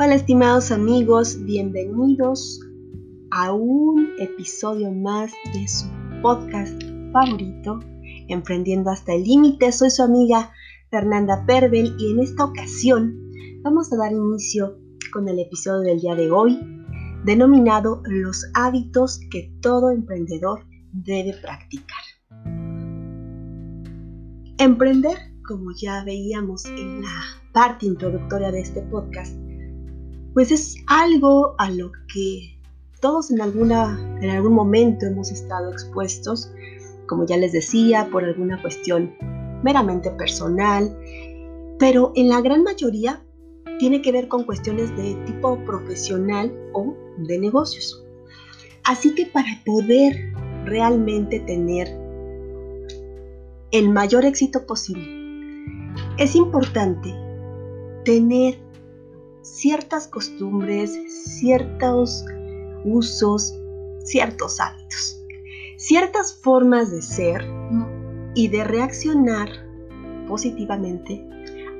Hola 0.00 0.14
estimados 0.14 0.70
amigos, 0.70 1.44
bienvenidos 1.44 2.60
a 3.32 3.52
un 3.52 4.10
episodio 4.20 4.92
más 4.92 5.32
de 5.52 5.66
su 5.66 5.88
podcast 6.22 6.80
favorito, 7.12 7.80
Emprendiendo 8.28 8.90
hasta 8.90 9.14
el 9.14 9.24
Límite. 9.24 9.72
Soy 9.72 9.90
su 9.90 10.04
amiga 10.04 10.52
Fernanda 10.92 11.44
Perbel 11.48 11.96
y 11.98 12.12
en 12.12 12.20
esta 12.20 12.44
ocasión 12.44 13.12
vamos 13.64 13.92
a 13.92 13.96
dar 13.96 14.12
inicio 14.12 14.78
con 15.12 15.28
el 15.28 15.40
episodio 15.40 15.80
del 15.80 15.98
día 15.98 16.14
de 16.14 16.30
hoy, 16.30 16.60
denominado 17.24 18.00
Los 18.04 18.48
hábitos 18.54 19.18
que 19.32 19.52
todo 19.60 19.90
emprendedor 19.90 20.64
debe 20.92 21.34
practicar. 21.42 22.04
Emprender, 24.58 25.18
como 25.44 25.72
ya 25.76 26.04
veíamos 26.04 26.66
en 26.66 27.02
la 27.02 27.24
parte 27.52 27.86
introductoria 27.86 28.52
de 28.52 28.60
este 28.60 28.82
podcast, 28.82 29.34
pues 30.34 30.52
es 30.52 30.76
algo 30.86 31.54
a 31.58 31.70
lo 31.70 31.92
que 32.12 32.58
todos 33.00 33.30
en, 33.30 33.40
alguna, 33.40 33.98
en 34.20 34.30
algún 34.30 34.54
momento 34.54 35.06
hemos 35.06 35.30
estado 35.30 35.70
expuestos, 35.70 36.50
como 37.06 37.24
ya 37.26 37.36
les 37.36 37.52
decía, 37.52 38.08
por 38.10 38.24
alguna 38.24 38.60
cuestión 38.60 39.14
meramente 39.62 40.10
personal, 40.10 40.96
pero 41.78 42.12
en 42.14 42.28
la 42.28 42.40
gran 42.40 42.62
mayoría 42.64 43.22
tiene 43.78 44.02
que 44.02 44.12
ver 44.12 44.28
con 44.28 44.44
cuestiones 44.44 44.94
de 44.96 45.14
tipo 45.26 45.58
profesional 45.64 46.52
o 46.72 46.94
de 47.18 47.38
negocios. 47.38 48.04
Así 48.84 49.14
que 49.14 49.26
para 49.26 49.48
poder 49.64 50.32
realmente 50.64 51.40
tener 51.40 51.88
el 53.70 53.90
mayor 53.90 54.24
éxito 54.24 54.66
posible, 54.66 55.06
es 56.16 56.34
importante 56.34 57.14
tener 58.04 58.58
ciertas 59.56 60.06
costumbres, 60.06 60.92
ciertos 61.38 62.24
usos, 62.84 63.54
ciertos 64.04 64.60
hábitos, 64.60 65.20
ciertas 65.76 66.34
formas 66.34 66.90
de 66.90 67.02
ser 67.02 67.44
y 68.34 68.48
de 68.48 68.64
reaccionar 68.64 69.48
positivamente 70.26 71.24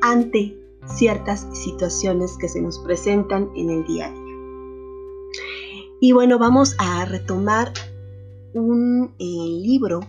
ante 0.01 0.57
ciertas 0.87 1.47
situaciones 1.53 2.37
que 2.39 2.49
se 2.49 2.61
nos 2.61 2.79
presentan 2.79 3.51
en 3.55 3.71
el 3.71 3.87
día 3.87 4.07
a 4.07 4.13
día. 4.13 4.29
Y 6.01 6.13
bueno, 6.13 6.39
vamos 6.39 6.77
a 6.79 7.05
retomar 7.05 7.73
un 8.55 9.13
eh, 9.19 9.25
libro 9.63 10.01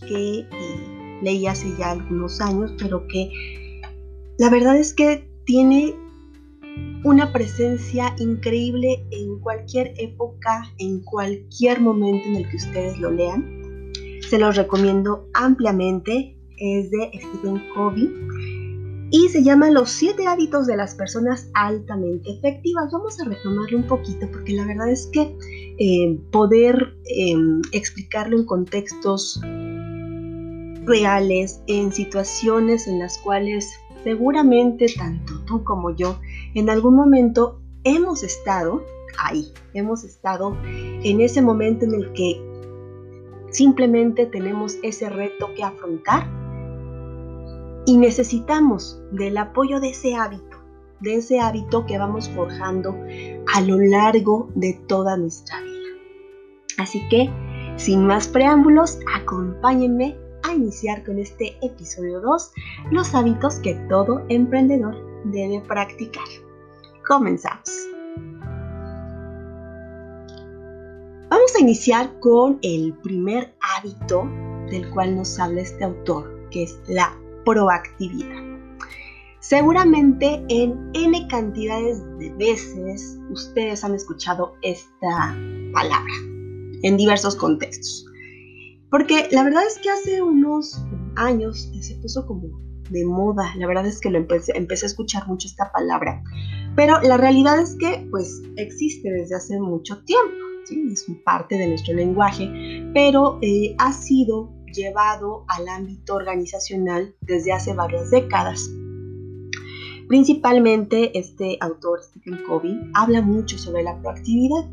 que 0.00 0.40
eh, 0.40 1.18
leí 1.22 1.46
hace 1.46 1.74
ya 1.78 1.92
algunos 1.92 2.40
años, 2.40 2.72
pero 2.78 3.06
que 3.06 3.30
la 4.38 4.50
verdad 4.50 4.76
es 4.76 4.92
que 4.92 5.28
tiene 5.44 5.94
una 7.04 7.32
presencia 7.32 8.14
increíble 8.18 9.06
en 9.10 9.38
cualquier 9.40 9.94
época, 9.98 10.64
en 10.78 11.00
cualquier 11.00 11.80
momento 11.80 12.26
en 12.28 12.36
el 12.36 12.48
que 12.48 12.56
ustedes 12.56 12.98
lo 12.98 13.10
lean. 13.10 13.92
Se 14.28 14.38
los 14.38 14.56
recomiendo 14.56 15.28
ampliamente. 15.34 16.34
Es 16.60 16.90
de 16.90 17.12
Stephen 17.14 17.62
Covey 17.72 18.10
y 19.10 19.28
se 19.28 19.42
llama 19.42 19.70
Los 19.70 19.90
siete 19.90 20.26
hábitos 20.26 20.66
de 20.66 20.76
las 20.76 20.94
personas 20.94 21.48
altamente 21.54 22.30
efectivas. 22.30 22.90
Vamos 22.92 23.18
a 23.20 23.24
retomarlo 23.24 23.78
un 23.78 23.86
poquito 23.86 24.30
porque 24.30 24.52
la 24.52 24.66
verdad 24.66 24.90
es 24.90 25.08
que 25.12 25.34
eh, 25.78 26.18
poder 26.30 26.94
em, 27.06 27.62
explicarlo 27.72 28.36
en 28.36 28.44
contextos 28.44 29.40
reales, 30.84 31.62
en 31.68 31.92
situaciones 31.92 32.86
en 32.86 32.98
las 32.98 33.18
cuales 33.18 33.70
seguramente 34.04 34.86
tanto 34.96 35.40
tú 35.46 35.64
como 35.64 35.94
yo 35.96 36.18
en 36.58 36.70
algún 36.70 36.96
momento 36.96 37.60
hemos 37.84 38.22
estado 38.22 38.82
ahí, 39.18 39.52
hemos 39.74 40.04
estado 40.04 40.56
en 40.64 41.20
ese 41.20 41.42
momento 41.42 41.84
en 41.84 41.94
el 41.94 42.12
que 42.12 42.42
simplemente 43.50 44.26
tenemos 44.26 44.76
ese 44.82 45.08
reto 45.08 45.48
que 45.54 45.64
afrontar 45.64 46.26
y 47.86 47.96
necesitamos 47.96 49.00
del 49.12 49.38
apoyo 49.38 49.80
de 49.80 49.90
ese 49.90 50.14
hábito, 50.14 50.58
de 51.00 51.16
ese 51.16 51.40
hábito 51.40 51.86
que 51.86 51.98
vamos 51.98 52.28
forjando 52.28 52.94
a 53.54 53.60
lo 53.62 53.78
largo 53.78 54.50
de 54.54 54.74
toda 54.86 55.16
nuestra 55.16 55.60
vida. 55.62 55.78
Así 56.78 57.00
que, 57.08 57.30
sin 57.76 58.06
más 58.06 58.28
preámbulos, 58.28 58.98
acompáñenme 59.14 60.16
a 60.42 60.54
iniciar 60.54 61.04
con 61.04 61.18
este 61.18 61.56
episodio 61.62 62.20
2, 62.20 62.52
los 62.90 63.14
hábitos 63.14 63.56
que 63.60 63.74
todo 63.88 64.24
emprendedor 64.28 64.96
debe 65.24 65.60
practicar. 65.66 66.26
Comenzamos. 67.06 67.70
Vamos 71.30 71.54
a 71.56 71.60
iniciar 71.60 72.18
con 72.20 72.58
el 72.62 72.94
primer 73.02 73.54
hábito 73.60 74.28
del 74.70 74.88
cual 74.90 75.16
nos 75.16 75.38
habla 75.38 75.60
este 75.60 75.84
autor, 75.84 76.48
que 76.50 76.64
es 76.64 76.80
la 76.88 77.14
proactividad. 77.44 78.48
Seguramente 79.40 80.44
en 80.48 80.90
N 80.94 81.28
cantidades 81.28 82.02
de 82.18 82.32
veces 82.34 83.18
ustedes 83.30 83.84
han 83.84 83.94
escuchado 83.94 84.54
esta 84.62 85.36
palabra 85.72 86.12
en 86.82 86.96
diversos 86.96 87.36
contextos. 87.36 88.04
Porque 88.90 89.28
la 89.30 89.44
verdad 89.44 89.62
es 89.66 89.78
que 89.78 89.90
hace 89.90 90.22
unos 90.22 90.82
años 91.16 91.70
se 91.80 91.94
puso 91.96 92.26
como 92.26 92.48
de 92.90 93.04
moda. 93.04 93.54
La 93.56 93.66
verdad 93.66 93.86
es 93.86 94.00
que 94.00 94.10
lo 94.10 94.18
empecé, 94.18 94.56
empecé 94.56 94.86
a 94.86 94.88
escuchar 94.88 95.26
mucho 95.26 95.48
esta 95.48 95.70
palabra. 95.72 96.22
Pero 96.78 97.00
la 97.00 97.16
realidad 97.16 97.58
es 97.58 97.74
que 97.74 98.06
pues 98.08 98.40
existe 98.54 99.10
desde 99.10 99.34
hace 99.34 99.58
mucho 99.58 100.00
tiempo. 100.04 100.36
¿sí? 100.64 100.80
Es 100.92 101.06
parte 101.24 101.58
de 101.58 101.66
nuestro 101.66 101.92
lenguaje. 101.92 102.48
Pero 102.94 103.40
eh, 103.42 103.74
ha 103.78 103.92
sido 103.92 104.54
llevado 104.72 105.44
al 105.48 105.66
ámbito 105.66 106.14
organizacional 106.14 107.16
desde 107.20 107.50
hace 107.50 107.74
varias 107.74 108.12
décadas. 108.12 108.70
Principalmente 110.06 111.18
este 111.18 111.58
autor, 111.60 112.00
Stephen 112.00 112.44
Covey, 112.46 112.78
habla 112.94 113.22
mucho 113.22 113.58
sobre 113.58 113.82
la 113.82 114.00
proactividad. 114.00 114.70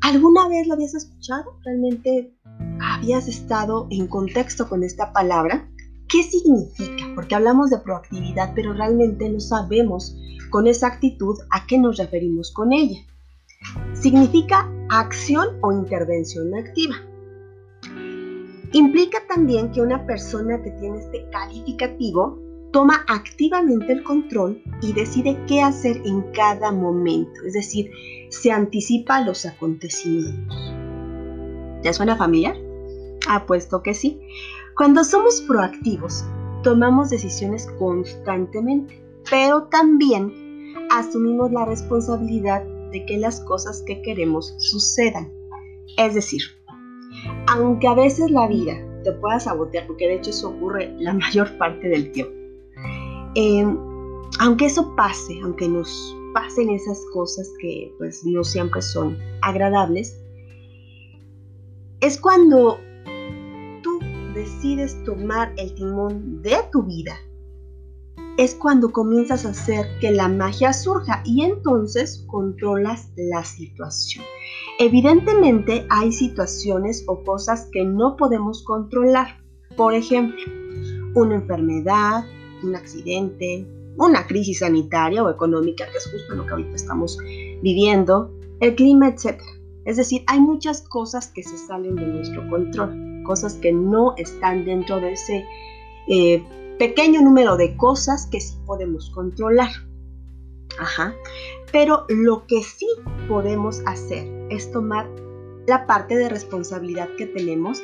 ¿Alguna 0.00 0.48
vez 0.48 0.66
lo 0.68 0.72
habías 0.72 0.94
escuchado? 0.94 1.58
¿Realmente 1.66 2.34
habías 2.80 3.28
estado 3.28 3.88
en 3.90 4.06
contexto 4.06 4.66
con 4.70 4.84
esta 4.84 5.12
palabra? 5.12 5.68
¿Qué 6.08 6.22
significa? 6.22 7.01
Porque 7.14 7.34
hablamos 7.34 7.70
de 7.70 7.78
proactividad, 7.78 8.52
pero 8.54 8.72
realmente 8.72 9.28
no 9.28 9.40
sabemos 9.40 10.16
con 10.50 10.66
exactitud 10.66 11.38
a 11.50 11.66
qué 11.66 11.78
nos 11.78 11.96
referimos 11.96 12.52
con 12.52 12.72
ella. 12.72 13.00
Significa 13.94 14.70
acción 14.90 15.58
o 15.62 15.72
intervención 15.72 16.54
activa. 16.54 16.96
Implica 18.72 19.18
también 19.28 19.70
que 19.70 19.82
una 19.82 20.06
persona 20.06 20.62
que 20.62 20.70
tiene 20.72 20.98
este 20.98 21.28
calificativo 21.30 22.38
toma 22.72 23.04
activamente 23.06 23.92
el 23.92 24.02
control 24.02 24.62
y 24.80 24.94
decide 24.94 25.38
qué 25.46 25.60
hacer 25.60 26.00
en 26.06 26.22
cada 26.32 26.72
momento, 26.72 27.42
es 27.46 27.52
decir, 27.52 27.90
se 28.30 28.50
anticipa 28.50 29.20
los 29.20 29.44
acontecimientos. 29.44 30.72
¿Ya 31.82 31.92
suena 31.92 32.16
familiar? 32.16 32.56
Apuesto 33.28 33.82
que 33.82 33.92
sí. 33.92 34.18
Cuando 34.74 35.04
somos 35.04 35.42
proactivos, 35.42 36.24
tomamos 36.62 37.10
decisiones 37.10 37.66
constantemente, 37.78 39.02
pero 39.30 39.64
también 39.64 40.32
asumimos 40.90 41.52
la 41.52 41.64
responsabilidad 41.64 42.64
de 42.90 43.04
que 43.06 43.18
las 43.18 43.40
cosas 43.40 43.82
que 43.86 44.02
queremos 44.02 44.54
sucedan. 44.58 45.32
Es 45.96 46.14
decir, 46.14 46.42
aunque 47.48 47.86
a 47.86 47.94
veces 47.94 48.30
la 48.30 48.46
vida 48.46 48.74
te 49.04 49.12
pueda 49.12 49.40
sabotear, 49.40 49.86
porque 49.86 50.08
de 50.08 50.14
hecho 50.14 50.30
eso 50.30 50.50
ocurre 50.50 50.94
la 50.98 51.12
mayor 51.14 51.56
parte 51.58 51.88
del 51.88 52.12
tiempo, 52.12 52.34
em, 53.34 53.76
aunque 54.40 54.66
eso 54.66 54.94
pase, 54.96 55.38
aunque 55.42 55.68
nos 55.68 56.16
pasen 56.34 56.70
esas 56.70 56.98
cosas 57.12 57.50
que 57.60 57.92
pues 57.98 58.24
no 58.24 58.42
siempre 58.42 58.80
son 58.80 59.18
agradables, 59.42 60.18
es 62.00 62.20
cuando 62.20 62.78
decides 64.42 65.02
tomar 65.04 65.52
el 65.56 65.72
timón 65.74 66.42
de 66.42 66.56
tu 66.72 66.82
vida 66.82 67.14
es 68.38 68.56
cuando 68.56 68.90
comienzas 68.90 69.44
a 69.44 69.50
hacer 69.50 69.86
que 70.00 70.10
la 70.10 70.26
magia 70.26 70.72
surja 70.72 71.22
y 71.24 71.44
entonces 71.44 72.24
controlas 72.26 73.10
la 73.14 73.44
situación. 73.44 74.24
Evidentemente 74.80 75.86
hay 75.90 76.10
situaciones 76.10 77.04
o 77.06 77.22
cosas 77.22 77.68
que 77.70 77.84
no 77.84 78.16
podemos 78.16 78.64
controlar. 78.64 79.38
Por 79.76 79.94
ejemplo, 79.94 80.42
una 81.14 81.36
enfermedad, 81.36 82.24
un 82.64 82.74
accidente, 82.74 83.66
una 83.96 84.26
crisis 84.26 84.60
sanitaria 84.60 85.22
o 85.22 85.30
económica, 85.30 85.84
que 85.92 85.98
es 85.98 86.10
justo 86.10 86.34
lo 86.34 86.46
que 86.46 86.50
ahorita 86.50 86.74
estamos 86.74 87.16
viviendo, 87.62 88.32
el 88.60 88.74
clima, 88.74 89.08
etc. 89.08 89.40
Es 89.84 89.98
decir, 89.98 90.24
hay 90.26 90.40
muchas 90.40 90.82
cosas 90.88 91.28
que 91.28 91.44
se 91.44 91.58
salen 91.58 91.94
de 91.94 92.06
nuestro 92.06 92.48
control, 92.48 93.11
cosas 93.22 93.54
que 93.54 93.72
no 93.72 94.14
están 94.16 94.64
dentro 94.64 95.00
de 95.00 95.12
ese 95.12 95.44
eh, 96.08 96.44
pequeño 96.78 97.22
número 97.22 97.56
de 97.56 97.76
cosas 97.76 98.26
que 98.26 98.40
sí 98.40 98.56
podemos 98.66 99.10
controlar. 99.10 99.70
Ajá. 100.78 101.14
Pero 101.70 102.04
lo 102.08 102.46
que 102.46 102.62
sí 102.62 102.86
podemos 103.28 103.82
hacer 103.86 104.26
es 104.50 104.70
tomar 104.72 105.08
la 105.66 105.86
parte 105.86 106.16
de 106.16 106.28
responsabilidad 106.28 107.08
que 107.16 107.26
tenemos 107.26 107.82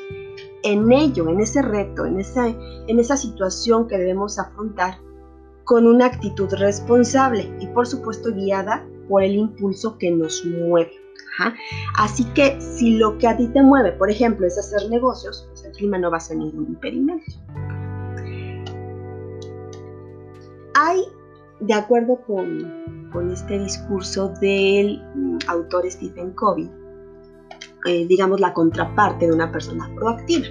en 0.62 0.90
ello, 0.90 1.28
en 1.28 1.40
ese 1.40 1.62
reto, 1.62 2.04
en 2.04 2.20
esa, 2.20 2.48
en 2.48 2.98
esa 2.98 3.16
situación 3.16 3.86
que 3.86 3.98
debemos 3.98 4.38
afrontar 4.38 4.98
con 5.64 5.86
una 5.86 6.06
actitud 6.06 6.48
responsable 6.54 7.50
y 7.60 7.66
por 7.68 7.86
supuesto 7.86 8.32
guiada 8.32 8.86
por 9.08 9.22
el 9.22 9.36
impulso 9.36 9.98
que 9.98 10.10
nos 10.10 10.44
mueve. 10.44 10.92
Así 11.96 12.24
que 12.34 12.60
si 12.60 12.96
lo 12.96 13.16
que 13.18 13.28
a 13.28 13.36
ti 13.36 13.48
te 13.48 13.62
mueve, 13.62 13.92
por 13.92 14.10
ejemplo, 14.10 14.46
es 14.46 14.58
hacer 14.58 14.88
negocios, 14.90 15.46
pues 15.48 15.64
el 15.64 15.72
clima 15.72 15.98
no 15.98 16.10
va 16.10 16.16
a 16.16 16.20
ser 16.20 16.36
ningún 16.36 16.66
impedimento. 16.66 17.32
Hay, 20.74 21.02
de 21.60 21.74
acuerdo 21.74 22.20
con, 22.26 23.08
con 23.12 23.30
este 23.30 23.58
discurso 23.58 24.32
del 24.40 25.02
mm, 25.14 25.38
autor 25.48 25.90
Stephen 25.90 26.32
Covey, 26.32 26.70
eh, 27.86 28.06
digamos, 28.06 28.40
la 28.40 28.52
contraparte 28.52 29.26
de 29.26 29.32
una 29.32 29.50
persona 29.50 29.90
proactiva. 29.94 30.46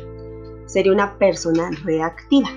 Sería 0.66 0.92
una 0.92 1.18
persona 1.18 1.70
reactiva. 1.84 2.50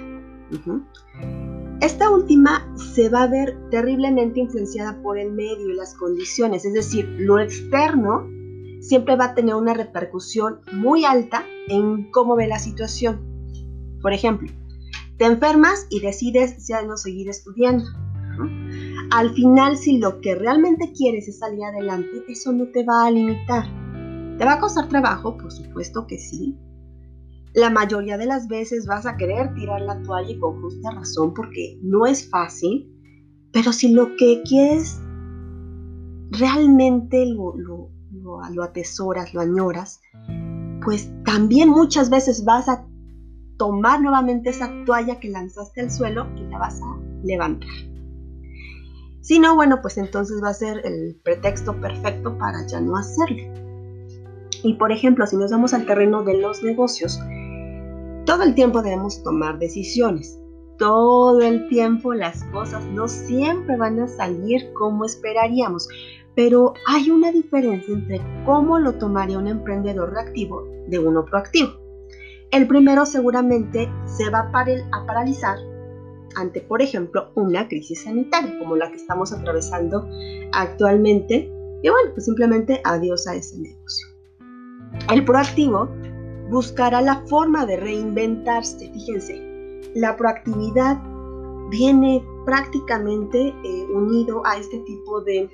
Esta 1.80 2.10
última 2.10 2.70
se 2.76 3.08
va 3.08 3.22
a 3.22 3.26
ver 3.26 3.56
terriblemente 3.70 4.40
influenciada 4.40 5.00
por 5.00 5.18
el 5.18 5.32
medio 5.32 5.70
y 5.70 5.74
las 5.74 5.94
condiciones, 5.94 6.66
es 6.66 6.74
decir, 6.74 7.08
lo 7.18 7.38
externo 7.38 8.28
siempre 8.80 9.16
va 9.16 9.26
a 9.26 9.34
tener 9.34 9.54
una 9.54 9.72
repercusión 9.72 10.60
muy 10.72 11.06
alta 11.06 11.42
en 11.68 12.10
cómo 12.10 12.36
ve 12.36 12.48
la 12.48 12.58
situación. 12.58 13.20
Por 14.02 14.12
ejemplo, 14.12 14.50
te 15.16 15.24
enfermas 15.24 15.86
y 15.88 16.00
decides 16.00 16.66
ya 16.68 16.82
no 16.82 16.98
seguir 16.98 17.30
estudiando. 17.30 17.84
Al 19.10 19.30
final, 19.34 19.78
si 19.78 19.98
lo 19.98 20.20
que 20.20 20.34
realmente 20.34 20.92
quieres 20.92 21.28
es 21.28 21.38
salir 21.38 21.64
adelante, 21.64 22.24
eso 22.28 22.52
no 22.52 22.66
te 22.68 22.84
va 22.84 23.06
a 23.06 23.10
limitar. 23.10 23.64
¿Te 24.36 24.44
va 24.44 24.54
a 24.54 24.60
costar 24.60 24.88
trabajo? 24.88 25.36
Por 25.38 25.50
supuesto 25.50 26.06
que 26.06 26.18
sí. 26.18 26.58
La 27.54 27.70
mayoría 27.70 28.16
de 28.16 28.26
las 28.26 28.46
veces 28.46 28.86
vas 28.86 29.06
a 29.06 29.16
querer 29.16 29.52
tirar 29.54 29.80
la 29.80 30.00
toalla 30.02 30.30
y 30.30 30.38
con 30.38 30.60
justa 30.62 30.90
razón 30.92 31.34
porque 31.34 31.78
no 31.82 32.06
es 32.06 32.28
fácil, 32.30 32.88
pero 33.52 33.72
si 33.72 33.92
lo 33.92 34.14
que 34.16 34.42
quieres 34.44 35.00
realmente 36.30 37.26
lo, 37.26 37.54
lo, 37.56 38.62
atesoras, 38.62 39.34
lo 39.34 39.40
añoras, 39.40 40.00
pues 40.84 41.10
también 41.24 41.68
muchas 41.68 42.08
veces 42.08 42.44
vas 42.44 42.68
a 42.68 42.86
tomar 43.58 44.00
nuevamente 44.00 44.50
esa 44.50 44.70
toalla 44.86 45.18
que 45.18 45.28
lanzaste 45.28 45.80
al 45.82 45.90
suelo 45.90 46.26
y 46.36 46.42
la 46.44 46.58
vas 46.58 46.80
a 46.80 46.98
levantar. 47.24 47.68
Si 49.20 49.38
no, 49.38 49.54
bueno, 49.54 49.82
pues 49.82 49.98
entonces 49.98 50.42
va 50.42 50.50
a 50.50 50.54
ser 50.54 50.80
el 50.84 51.20
pretexto 51.22 51.78
perfecto 51.80 52.38
para 52.38 52.66
ya 52.66 52.80
no 52.80 52.96
hacerlo. 52.96 53.42
Y 54.62 54.74
por 54.74 54.92
ejemplo, 54.92 55.26
si 55.26 55.36
nos 55.36 55.50
vamos 55.50 55.74
al 55.74 55.86
terreno 55.86 56.22
de 56.22 56.38
los 56.38 56.62
negocios, 56.62 57.20
todo 58.24 58.42
el 58.42 58.54
tiempo 58.54 58.82
debemos 58.82 59.22
tomar 59.22 59.58
decisiones. 59.58 60.38
Todo 60.78 61.40
el 61.40 61.68
tiempo 61.68 62.14
las 62.14 62.42
cosas 62.44 62.84
no 62.86 63.06
siempre 63.06 63.76
van 63.76 64.00
a 64.00 64.08
salir 64.08 64.72
como 64.72 65.04
esperaríamos, 65.04 65.88
pero 66.34 66.72
hay 66.86 67.10
una 67.10 67.32
diferencia 67.32 67.92
entre 67.92 68.20
cómo 68.46 68.78
lo 68.78 68.94
tomaría 68.94 69.38
un 69.38 69.46
emprendedor 69.46 70.12
reactivo 70.12 70.64
de 70.88 70.98
uno 70.98 71.24
proactivo. 71.24 71.70
El 72.50 72.66
primero 72.66 73.06
seguramente 73.06 73.88
se 74.06 74.28
va 74.30 74.40
a, 74.40 75.06
paralizar 75.06 75.58
ante, 76.34 76.60
por 76.60 76.82
ejemplo, 76.82 77.30
una 77.34 77.68
crisis 77.68 78.02
sanitaria 78.02 78.58
como 78.58 78.74
la 78.76 78.90
que 78.90 78.96
estamos 78.96 79.32
atravesando 79.32 80.08
actualmente. 80.52 81.52
Y 81.82 81.88
bueno, 81.88 82.10
pues 82.12 82.24
simplemente 82.24 82.80
adiós 82.84 83.26
a 83.26 83.36
ese 83.36 83.58
negocio. 83.58 84.06
El 85.12 85.24
proactivo 85.24 85.88
buscará 86.50 87.00
la 87.00 87.24
forma 87.26 87.66
de 87.66 87.76
reinventarse. 87.76 88.90
Fíjense, 88.92 89.80
la 89.94 90.16
proactividad 90.16 91.00
viene 91.70 92.22
prácticamente 92.44 93.48
eh, 93.48 93.86
unido 93.94 94.42
a 94.44 94.58
este 94.58 94.78
tipo 94.80 95.20
de, 95.22 95.48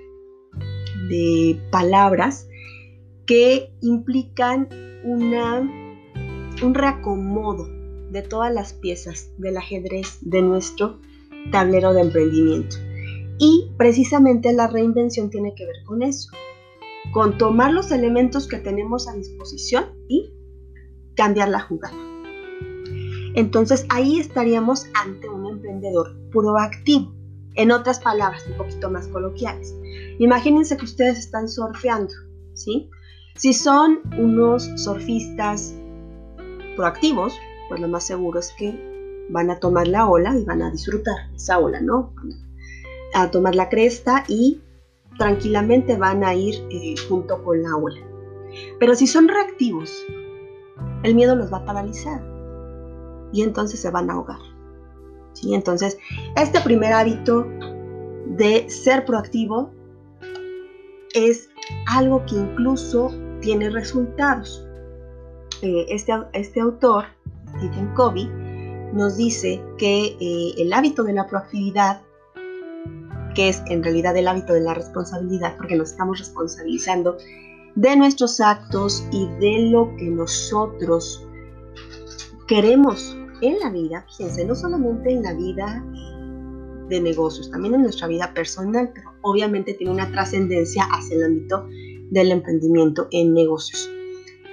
de 1.09 1.61
palabras 1.71 2.49
que 3.27 3.71
implican 3.83 4.69
una, 5.05 5.61
un 6.63 6.75
reacomodo 6.75 7.69
de 8.11 8.23
todas 8.23 8.53
las 8.53 8.73
piezas 8.73 9.31
del 9.37 9.57
ajedrez 9.57 10.19
de 10.23 10.43
nuestro 10.43 11.01
tablero 11.51 11.93
de 11.93 12.03
emprendimiento. 12.03 12.77
Y 13.39 13.71
precisamente 13.77 14.53
la 14.55 14.69
reinvención 14.69 15.29
tiene 15.29 15.55
que 15.55 15.67
ver 15.67 15.77
con 15.85 16.03
eso 16.03 16.31
con 17.13 17.39
tomar 17.39 17.73
los 17.73 17.91
elementos 17.93 18.47
que 18.47 18.59
tenemos 18.59 19.09
a 19.09 19.15
disposición 19.15 19.87
y 20.09 20.31
cambiar 21.17 21.49
la 21.49 21.61
jugada. 21.61 21.97
Entonces 23.35 23.87
ahí 23.91 24.19
estaríamos 24.19 24.87
ante 24.95 25.29
un 25.29 25.47
emprendedor 25.47 26.17
proactivo. 26.31 27.13
En 27.55 27.71
otras 27.71 28.01
palabras, 28.01 28.45
un 28.51 28.57
poquito 28.57 28.91
más 28.91 29.09
coloquiales. 29.09 29.75
Imagínense 30.19 30.77
que 30.77 30.85
ustedes 30.85 31.19
están 31.19 31.49
surfeando, 31.49 32.13
¿sí? 32.53 32.91
Si 33.35 33.53
son 33.53 34.01
unos 34.19 34.71
surfistas 34.77 35.75
proactivos, 36.77 37.35
pues 37.69 37.81
lo 37.81 37.89
más 37.89 38.05
seguro 38.05 38.41
es 38.41 38.53
que 38.59 39.27
van 39.31 39.51
a 39.51 39.59
tomar 39.59 39.89
la 39.89 40.07
ola 40.07 40.37
y 40.37 40.45
van 40.45 40.63
a 40.63 40.71
disfrutar 40.71 41.17
esa 41.35 41.59
ola, 41.59 41.81
¿no? 41.81 42.15
a 43.17 43.31
tomar 43.31 43.55
la 43.55 43.69
cresta 43.69 44.25
y 44.29 44.61
tranquilamente 45.17 45.97
van 45.97 46.23
a 46.23 46.35
ir 46.35 46.55
eh, 46.71 46.95
junto 47.09 47.43
con 47.43 47.63
la 47.63 47.75
ola. 47.77 48.01
Pero 48.79 48.95
si 48.95 49.07
son 49.07 49.29
reactivos, 49.29 50.05
el 51.07 51.15
miedo 51.15 51.37
los 51.37 51.53
va 51.53 51.59
a 51.59 51.65
paralizar 51.65 52.21
y 53.33 53.43
entonces 53.43 53.81
se 53.81 53.91
van 53.91 54.11
a 54.11 54.15
ahogar. 54.15 54.39
Entonces, 55.45 55.99
este 56.37 56.61
primer 56.61 56.93
hábito 56.93 57.47
de 58.27 58.69
ser 58.69 59.05
proactivo 59.05 59.71
es 61.15 61.49
algo 61.89 62.25
que 62.27 62.37
incluso 62.37 63.13
tiene 63.41 63.71
resultados. 63.71 64.67
Eh, 65.63 65.87
este, 65.89 66.13
este, 66.33 66.61
autor, 66.61 67.05
Stephen 67.59 67.93
Covey, 67.95 68.29
nos 68.93 69.17
dice 69.17 69.63
que 69.79 70.17
eh, 70.21 70.55
el 70.59 70.73
hábito 70.73 71.05
de 71.05 71.13
la 71.13 71.27
proactividad 71.27 72.03
que 73.35 73.51
es 73.51 73.63
en 73.67 73.83
realidad 73.83 74.17
el 74.17 74.27
hábito 74.29 74.55
de 74.55 74.63
la 74.63 74.73
responsabilidad, 74.73 75.57
porque 75.59 75.77
nos 75.77 75.91
estamos 75.91 76.19
responsabilizando 76.19 77.19
de 77.77 77.95
nuestros 77.95 78.41
actos 78.41 79.07
y 79.13 79.29
de 79.39 79.71
lo 79.71 79.95
que 79.97 80.07
nosotros 80.07 81.27
queremos 82.49 83.17
en 83.43 83.59
la 83.61 83.71
vida, 83.71 84.07
fíjense, 84.09 84.47
no 84.47 84.55
solamente 84.55 85.13
en 85.13 85.23
la 85.23 85.35
vida 85.35 85.85
de 86.89 87.01
negocios, 87.01 87.51
también 87.51 87.75
en 87.75 87.83
nuestra 87.83 88.09
vida 88.09 88.33
personal, 88.33 88.91
pero 88.95 89.11
obviamente 89.23 89.75
tiene 89.75 89.93
una 89.93 90.11
trascendencia 90.11 90.85
hacia 90.85 91.17
el 91.17 91.25
ámbito 91.25 91.67
del 92.11 92.33
emprendimiento 92.33 93.09
en 93.11 93.35
negocios. 93.35 93.91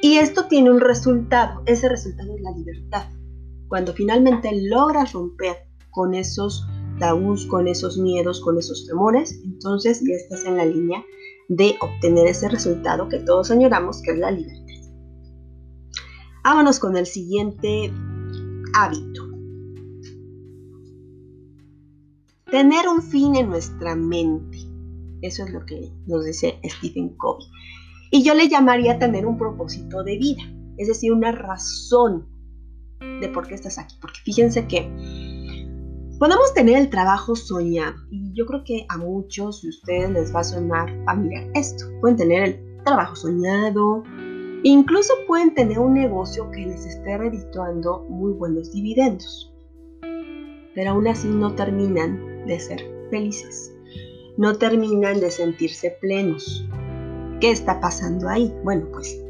Y 0.01 0.18
esto 0.18 0.48
tiene 0.48 0.72
un 0.72 0.82
resultado, 0.82 1.62
ese 1.65 1.88
resultado 1.88 2.36
es 2.36 2.42
la 2.42 2.51
libertad. 2.51 3.08
Cuando 3.70 3.94
finalmente 3.94 4.50
logras 4.63 5.13
romper 5.13 5.56
con 5.92 6.13
esos 6.13 6.68
tabús, 7.00 7.46
con 7.46 7.70
esos 7.70 7.98
miedos, 7.98 8.42
con 8.42 8.58
esos 8.58 8.86
temores, 8.86 9.39
entonces 9.46 10.01
ya 10.01 10.15
estás 10.15 10.44
en 10.44 10.58
la 10.58 10.65
línea 10.65 11.03
de 11.50 11.75
obtener 11.81 12.27
ese 12.27 12.50
resultado 12.50 13.09
que 13.09 13.19
todos 13.19 13.51
añoramos, 13.51 14.01
que 14.01 14.12
es 14.12 14.17
la 14.17 14.31
libertad. 14.31 14.63
Vámonos 16.43 16.79
con 16.79 16.97
el 16.97 17.05
siguiente 17.05 17.91
hábito. 18.73 19.29
Tener 22.51 22.88
un 22.88 23.01
fin 23.01 23.35
en 23.35 23.50
nuestra 23.50 23.95
mente. 23.95 24.57
Eso 25.21 25.43
es 25.45 25.51
lo 25.51 25.65
que 25.65 25.91
nos 26.05 26.25
dice 26.25 26.59
Stephen 26.63 27.15
Covey. 27.17 27.45
Y 28.12 28.23
yo 28.23 28.33
le 28.33 28.47
llamaría 28.47 29.00
tener 29.00 29.25
un 29.25 29.38
propósito 29.38 30.03
de 30.03 30.17
vida, 30.17 30.43
es 30.77 30.88
decir, 30.88 31.12
una 31.12 31.31
razón 31.31 32.27
de 33.00 33.29
por 33.29 33.47
qué 33.47 33.55
estás 33.55 33.79
aquí. 33.79 33.95
Porque 34.00 34.19
fíjense 34.23 34.67
que 34.67 34.91
Podemos 36.23 36.53
tener 36.53 36.77
el 36.77 36.89
trabajo 36.89 37.35
soñado 37.35 37.95
yo 38.33 38.45
creo 38.45 38.63
que 38.63 38.85
a 38.89 38.97
muchos 38.97 39.61
de 39.61 39.69
ustedes 39.69 40.09
les 40.11 40.35
va 40.35 40.39
a 40.39 40.43
sonar 40.43 40.89
familiar 41.05 41.47
esto. 41.53 41.85
Pueden 42.01 42.17
tener 42.17 42.43
el 42.43 42.83
trabajo 42.83 43.15
soñado, 43.15 44.03
incluso 44.63 45.13
pueden 45.27 45.53
tener 45.53 45.79
un 45.79 45.93
negocio 45.93 46.49
que 46.51 46.65
les 46.65 46.85
esté 46.85 47.17
redituando 47.17 48.05
muy 48.09 48.33
buenos 48.33 48.71
dividendos, 48.71 49.53
pero 50.75 50.91
aún 50.91 51.07
así 51.07 51.27
no 51.27 51.53
terminan 51.53 52.45
de 52.47 52.59
ser 52.59 52.81
felices, 53.09 53.73
no 54.37 54.57
terminan 54.57 55.19
de 55.19 55.29
sentirse 55.31 55.97
plenos. 56.01 56.65
¿Qué 57.39 57.51
está 57.51 57.79
pasando 57.79 58.29
ahí? 58.29 58.53
Bueno, 58.63 58.87
pues 58.91 59.21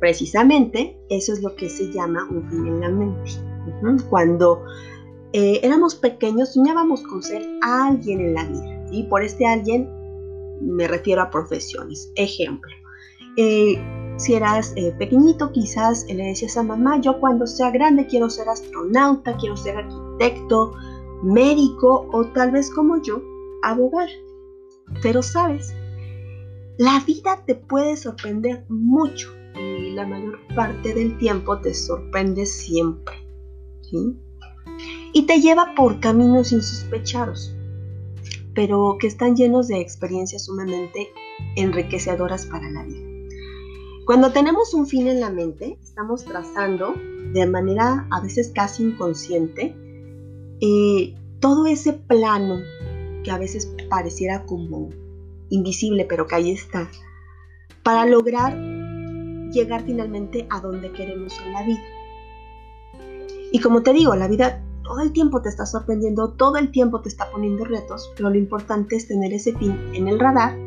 precisamente 0.00 0.98
eso 1.08 1.32
es 1.32 1.42
lo 1.42 1.54
que 1.56 1.68
se 1.68 1.92
llama 1.92 2.26
un 2.30 2.48
fin 2.50 2.66
en 2.66 2.80
la 2.80 2.88
mente. 2.90 3.30
Cuando 4.08 4.64
eh, 5.32 5.60
éramos 5.62 5.94
pequeños, 5.94 6.54
soñábamos 6.54 7.02
con 7.02 7.22
ser 7.22 7.46
alguien 7.62 8.20
en 8.20 8.34
la 8.34 8.44
vida. 8.44 8.86
Y 8.90 9.04
por 9.04 9.22
este 9.22 9.46
alguien 9.46 9.88
me 10.60 10.88
refiero 10.88 11.22
a 11.22 11.30
profesiones. 11.30 12.12
Ejemplo, 12.16 12.70
eh, 13.36 13.80
si 14.16 14.34
eras 14.34 14.72
eh, 14.76 14.92
pequeñito, 14.98 15.52
quizás 15.52 16.04
le 16.08 16.24
decías 16.24 16.56
a 16.56 16.62
mamá, 16.62 17.00
yo 17.00 17.18
cuando 17.20 17.46
sea 17.46 17.70
grande 17.70 18.06
quiero 18.06 18.28
ser 18.28 18.48
astronauta, 18.48 19.36
quiero 19.36 19.56
ser 19.56 19.76
arquitecto, 19.76 20.72
médico 21.22 22.08
o 22.12 22.26
tal 22.26 22.50
vez 22.50 22.70
como 22.70 23.00
yo, 23.02 23.22
abogar. 23.62 24.08
Pero 25.02 25.22
sabes, 25.22 25.72
la 26.76 27.02
vida 27.06 27.42
te 27.46 27.54
puede 27.54 27.96
sorprender 27.96 28.64
mucho 28.68 29.28
y 29.54 29.90
la 29.90 30.06
mayor 30.06 30.38
parte 30.54 30.92
del 30.92 31.16
tiempo 31.18 31.58
te 31.60 31.72
sorprende 31.72 32.46
siempre. 32.46 33.14
Y 35.12 35.26
te 35.26 35.40
lleva 35.40 35.74
por 35.76 36.00
caminos 36.00 36.52
insospechados, 36.52 37.54
pero 38.54 38.96
que 39.00 39.06
están 39.06 39.36
llenos 39.36 39.68
de 39.68 39.80
experiencias 39.80 40.44
sumamente 40.44 41.08
enriquecedoras 41.56 42.46
para 42.46 42.70
la 42.70 42.84
vida. 42.84 43.10
Cuando 44.06 44.32
tenemos 44.32 44.74
un 44.74 44.86
fin 44.86 45.06
en 45.06 45.20
la 45.20 45.30
mente, 45.30 45.78
estamos 45.82 46.24
trazando 46.24 46.94
de 47.32 47.46
manera 47.46 48.06
a 48.10 48.20
veces 48.20 48.50
casi 48.54 48.82
inconsciente 48.82 49.74
eh, 50.60 51.14
todo 51.38 51.66
ese 51.66 51.92
plano 51.92 52.58
que 53.24 53.30
a 53.30 53.38
veces 53.38 53.72
pareciera 53.88 54.44
como 54.46 54.90
invisible, 55.48 56.06
pero 56.08 56.26
que 56.26 56.34
ahí 56.34 56.50
está, 56.50 56.90
para 57.82 58.04
lograr 58.06 58.56
llegar 59.52 59.84
finalmente 59.84 60.46
a 60.50 60.60
donde 60.60 60.92
queremos 60.92 61.38
en 61.44 61.52
la 61.52 61.62
vida. 61.64 61.82
Y 63.52 63.60
como 63.60 63.82
te 63.82 63.92
digo, 63.92 64.14
la 64.14 64.28
vida 64.28 64.62
todo 64.90 65.02
el 65.02 65.12
tiempo 65.12 65.40
te 65.40 65.48
está 65.48 65.66
sorprendiendo, 65.66 66.32
todo 66.32 66.56
el 66.56 66.72
tiempo 66.72 67.00
te 67.00 67.08
está 67.08 67.30
poniendo 67.30 67.64
retos, 67.64 68.10
pero 68.16 68.28
lo 68.28 68.36
importante 68.36 68.96
es 68.96 69.06
tener 69.06 69.32
ese 69.32 69.56
fin 69.56 69.78
en 69.94 70.08
el 70.08 70.18
radar 70.18 70.58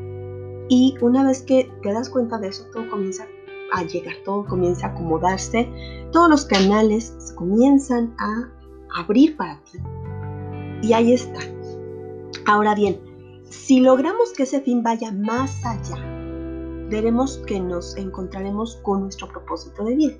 y 0.69 0.95
una 1.01 1.25
vez 1.25 1.41
que 1.41 1.69
te 1.81 1.91
das 1.91 2.09
cuenta 2.09 2.37
de 2.37 2.47
eso, 2.47 2.63
todo 2.71 2.89
comienza 2.89 3.27
a 3.73 3.83
llegar, 3.83 4.13
todo 4.23 4.45
comienza 4.45 4.87
a 4.87 4.89
acomodarse, 4.91 5.69
todos 6.13 6.29
los 6.29 6.45
canales 6.45 7.33
comienzan 7.35 8.15
a 8.17 8.49
abrir 8.97 9.35
para 9.35 9.61
ti. 9.65 9.79
Y 10.81 10.93
ahí 10.93 11.11
está. 11.11 11.41
Ahora 12.45 12.75
bien, 12.75 13.01
si 13.49 13.81
logramos 13.81 14.31
que 14.31 14.43
ese 14.43 14.61
fin 14.61 14.83
vaya 14.83 15.11
más 15.11 15.65
allá, 15.65 16.01
veremos 16.89 17.39
que 17.45 17.59
nos 17.59 17.97
encontraremos 17.97 18.77
con 18.83 19.01
nuestro 19.01 19.27
propósito 19.27 19.83
de 19.83 19.95
vida. 19.97 20.15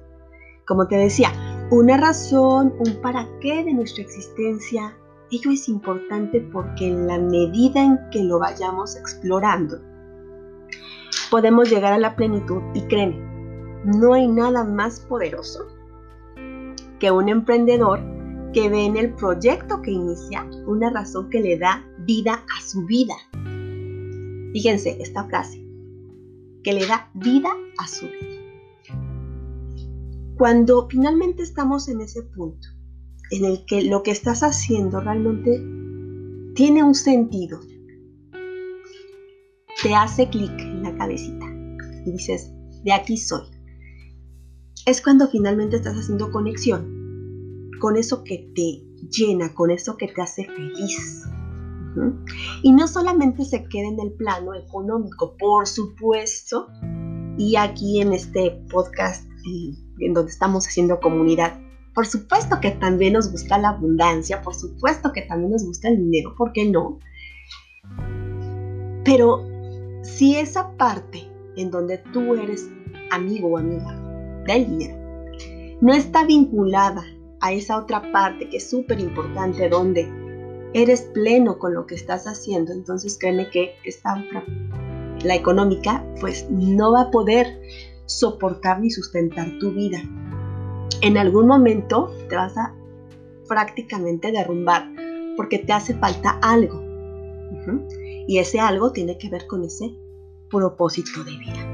Como 0.65 0.89
te 0.89 0.97
decía, 0.97 1.31
una 1.73 1.97
razón, 1.97 2.75
un 2.77 3.01
para 3.01 3.27
qué 3.41 3.63
de 3.63 3.73
nuestra 3.73 4.03
existencia, 4.03 4.95
ello 5.31 5.49
es 5.49 5.67
importante 5.67 6.39
porque 6.39 6.87
en 6.87 7.07
la 7.07 7.17
medida 7.17 7.83
en 7.83 7.97
que 8.11 8.23
lo 8.23 8.37
vayamos 8.37 8.95
explorando, 8.95 9.79
podemos 11.31 11.71
llegar 11.71 11.93
a 11.93 11.97
la 11.97 12.15
plenitud 12.15 12.61
y 12.75 12.81
créeme, 12.83 13.17
no 13.85 14.13
hay 14.13 14.27
nada 14.27 14.63
más 14.63 14.99
poderoso 14.99 15.65
que 16.99 17.09
un 17.09 17.27
emprendedor 17.27 18.01
que 18.53 18.69
ve 18.69 18.85
en 18.85 18.95
el 18.95 19.11
proyecto 19.15 19.81
que 19.81 19.91
inicia 19.91 20.47
una 20.67 20.91
razón 20.91 21.31
que 21.31 21.41
le 21.41 21.57
da 21.57 21.83
vida 22.01 22.33
a 22.55 22.61
su 22.61 22.85
vida. 22.85 23.15
Fíjense 24.53 25.01
esta 25.01 25.23
frase, 25.25 25.59
que 26.63 26.73
le 26.73 26.85
da 26.85 27.09
vida 27.15 27.49
a 27.79 27.87
su 27.87 28.05
vida. 28.05 28.42
Cuando 30.37 30.87
finalmente 30.89 31.43
estamos 31.43 31.87
en 31.87 32.01
ese 32.01 32.23
punto 32.23 32.67
en 33.31 33.45
el 33.45 33.65
que 33.65 33.83
lo 33.83 34.01
que 34.01 34.11
estás 34.11 34.41
haciendo 34.41 34.99
realmente 34.99 35.63
tiene 36.55 36.83
un 36.83 36.95
sentido, 36.95 37.59
te 39.81 39.93
hace 39.93 40.29
clic 40.29 40.51
en 40.59 40.83
la 40.83 40.95
cabecita 40.97 41.45
y 42.05 42.11
dices, 42.11 42.51
de 42.83 42.93
aquí 42.93 43.17
soy. 43.17 43.43
Es 44.85 45.01
cuando 45.01 45.27
finalmente 45.29 45.77
estás 45.77 45.95
haciendo 45.97 46.31
conexión 46.31 47.69
con 47.79 47.95
eso 47.95 48.23
que 48.23 48.51
te 48.55 48.83
llena, 49.09 49.53
con 49.53 49.71
eso 49.71 49.97
que 49.97 50.07
te 50.07 50.21
hace 50.21 50.45
feliz. 50.45 51.23
Y 52.63 52.71
no 52.71 52.87
solamente 52.87 53.45
se 53.45 53.65
queda 53.65 53.87
en 53.87 53.99
el 53.99 54.13
plano 54.13 54.55
económico, 54.55 55.35
por 55.37 55.67
supuesto, 55.67 56.67
y 57.37 57.55
aquí 57.55 58.01
en 58.01 58.13
este 58.13 58.51
podcast 58.71 59.27
en 59.99 60.13
donde 60.13 60.31
estamos 60.31 60.67
haciendo 60.67 60.99
comunidad, 60.99 61.59
por 61.93 62.07
supuesto 62.07 62.59
que 62.59 62.71
también 62.71 63.13
nos 63.13 63.31
gusta 63.31 63.57
la 63.57 63.69
abundancia, 63.69 64.41
por 64.41 64.55
supuesto 64.55 65.11
que 65.13 65.21
también 65.21 65.51
nos 65.51 65.65
gusta 65.65 65.89
el 65.89 65.97
dinero, 65.97 66.33
¿por 66.35 66.51
qué 66.51 66.65
no? 66.65 66.99
Pero 69.05 69.45
si 70.01 70.35
esa 70.35 70.75
parte 70.77 71.29
en 71.55 71.69
donde 71.69 71.99
tú 72.11 72.35
eres 72.35 72.69
amigo 73.11 73.49
o 73.49 73.57
amiga 73.57 73.93
del 74.45 74.69
dinero 74.69 74.97
no 75.81 75.93
está 75.93 76.25
vinculada 76.25 77.03
a 77.41 77.51
esa 77.51 77.77
otra 77.77 78.11
parte 78.11 78.49
que 78.49 78.57
es 78.57 78.69
súper 78.69 78.99
importante 78.99 79.67
donde 79.69 80.09
eres 80.73 81.01
pleno 81.13 81.59
con 81.59 81.73
lo 81.73 81.85
que 81.85 81.95
estás 81.95 82.25
haciendo, 82.25 82.71
entonces 82.71 83.17
créeme 83.19 83.49
que 83.49 83.75
esta 83.83 84.13
otra, 84.13 84.43
la 85.23 85.35
económica, 85.35 86.03
pues 86.19 86.49
no 86.49 86.93
va 86.93 87.01
a 87.01 87.11
poder 87.11 87.61
soportar 88.05 88.79
ni 88.79 88.89
sustentar 88.89 89.47
tu 89.59 89.71
vida. 89.71 90.01
En 91.01 91.17
algún 91.17 91.47
momento 91.47 92.11
te 92.29 92.35
vas 92.35 92.57
a 92.57 92.73
prácticamente 93.47 94.31
derrumbar 94.31 94.89
porque 95.35 95.59
te 95.59 95.73
hace 95.73 95.93
falta 95.95 96.39
algo. 96.41 96.81
Y 98.27 98.37
ese 98.39 98.59
algo 98.59 98.91
tiene 98.91 99.17
que 99.17 99.29
ver 99.29 99.47
con 99.47 99.63
ese 99.63 99.95
propósito 100.49 101.23
de 101.23 101.31
vida. 101.37 101.73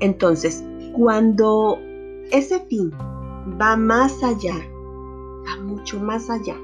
Entonces, 0.00 0.62
cuando 0.94 1.78
ese 2.30 2.60
fin 2.66 2.92
va 3.60 3.76
más 3.76 4.22
allá, 4.22 4.54
va 4.54 5.62
mucho 5.62 5.98
más 6.00 6.28
allá, 6.28 6.56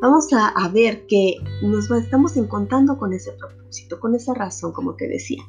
vamos 0.00 0.28
a, 0.32 0.68
ver 0.68 1.06
que 1.06 1.36
nos 1.62 1.90
estamos 1.90 2.36
encontrando 2.36 2.96
con 2.96 3.12
ese 3.12 3.32
propósito, 3.32 4.00
con 4.00 4.14
esa 4.14 4.34
razón, 4.34 4.72
como 4.72 4.94
te 4.94 5.08
decía. 5.08 5.42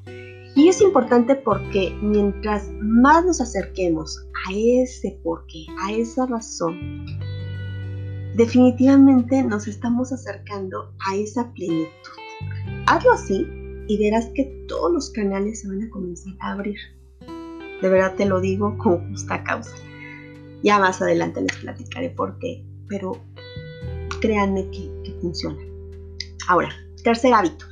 Y 0.55 0.67
es 0.67 0.81
importante 0.81 1.35
porque 1.35 1.95
mientras 2.01 2.69
más 2.81 3.25
nos 3.25 3.39
acerquemos 3.39 4.27
a 4.47 4.53
ese 4.53 5.19
porqué, 5.23 5.65
a 5.81 5.93
esa 5.93 6.25
razón, 6.25 7.05
definitivamente 8.35 9.43
nos 9.43 9.67
estamos 9.67 10.11
acercando 10.11 10.93
a 11.07 11.15
esa 11.15 11.51
plenitud. 11.53 11.87
Hazlo 12.87 13.13
así 13.13 13.47
y 13.87 13.97
verás 13.97 14.29
que 14.35 14.65
todos 14.67 14.91
los 14.91 15.09
canales 15.11 15.61
se 15.61 15.67
van 15.67 15.83
a 15.83 15.89
comenzar 15.89 16.33
a 16.39 16.53
abrir. 16.53 16.77
De 17.81 17.89
verdad 17.89 18.15
te 18.15 18.25
lo 18.25 18.41
digo 18.41 18.77
con 18.77 19.09
justa 19.09 19.43
causa. 19.43 19.75
Ya 20.63 20.79
más 20.79 21.01
adelante 21.01 21.41
les 21.41 21.57
platicaré 21.57 22.09
por 22.09 22.37
qué, 22.39 22.63
pero 22.87 23.13
créanme 24.21 24.69
que, 24.69 24.91
funciona. 25.21 25.61
Ahora, 26.47 26.69
tercer 27.03 27.33
hábito. 27.33 27.65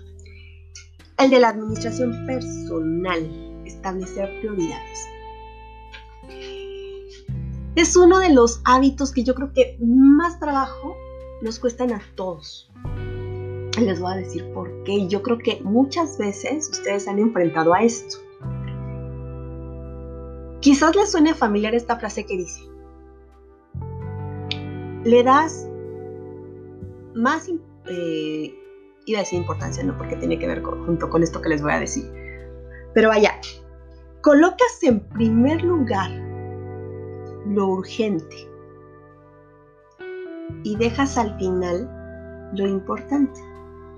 El 1.20 1.30
de 1.30 1.40
la 1.40 1.50
administración 1.50 2.26
personal. 2.26 3.30
Establecer 3.66 4.40
prioridades. 4.40 5.06
Es 7.76 7.96
uno 7.98 8.20
de 8.20 8.34
los 8.34 8.62
hábitos 8.64 9.12
que 9.12 9.24
yo 9.24 9.36
creo 9.36 9.52
que 9.54 9.78
más 9.82 10.40
trabajo 10.40 10.96
nos 11.42 11.60
cuestan 11.60 11.92
a 11.92 12.02
todos. 12.16 12.72
Les 13.82 14.00
voy 14.00 14.14
a 14.14 14.16
decir 14.16 14.46
por 14.54 14.84
qué. 14.84 15.08
Yo 15.08 15.22
creo 15.22 15.38
que 15.38 15.60
muchas 15.62 16.18
veces 16.18 16.70
ustedes 16.70 17.06
han 17.08 17.20
enfrentado 17.20 17.74
a 17.74 17.84
esto. 17.84 18.18
Quizás 20.62 20.96
les 20.96 21.12
suene 21.12 21.34
familiar 21.34 21.76
esta 21.76 21.98
frase 21.98 22.26
que 22.26 22.38
dice, 22.38 22.62
le 25.04 25.24
das 25.24 25.68
más, 27.14 27.50
eh, 27.90 28.54
iba 29.06 29.20
a 29.20 29.24
decir 29.24 29.40
importancia, 29.40 29.84
no 29.84 29.98
porque 29.98 30.16
tiene 30.16 30.38
que 30.38 30.48
ver 30.48 30.62
junto 30.62 31.10
con 31.10 31.24
esto 31.24 31.42
que 31.42 31.50
les 31.50 31.62
voy 31.62 31.72
a 31.72 31.80
decir, 31.80 32.12
pero 32.94 33.10
vaya, 33.10 33.40
colocas 34.22 34.84
en 34.84 35.00
primer 35.00 35.64
lugar 35.64 36.12
lo 37.46 37.68
urgente 37.68 38.36
y 40.64 40.76
dejas 40.76 41.18
al 41.18 41.38
final 41.38 41.90
lo 42.56 42.68
importante. 42.68 43.40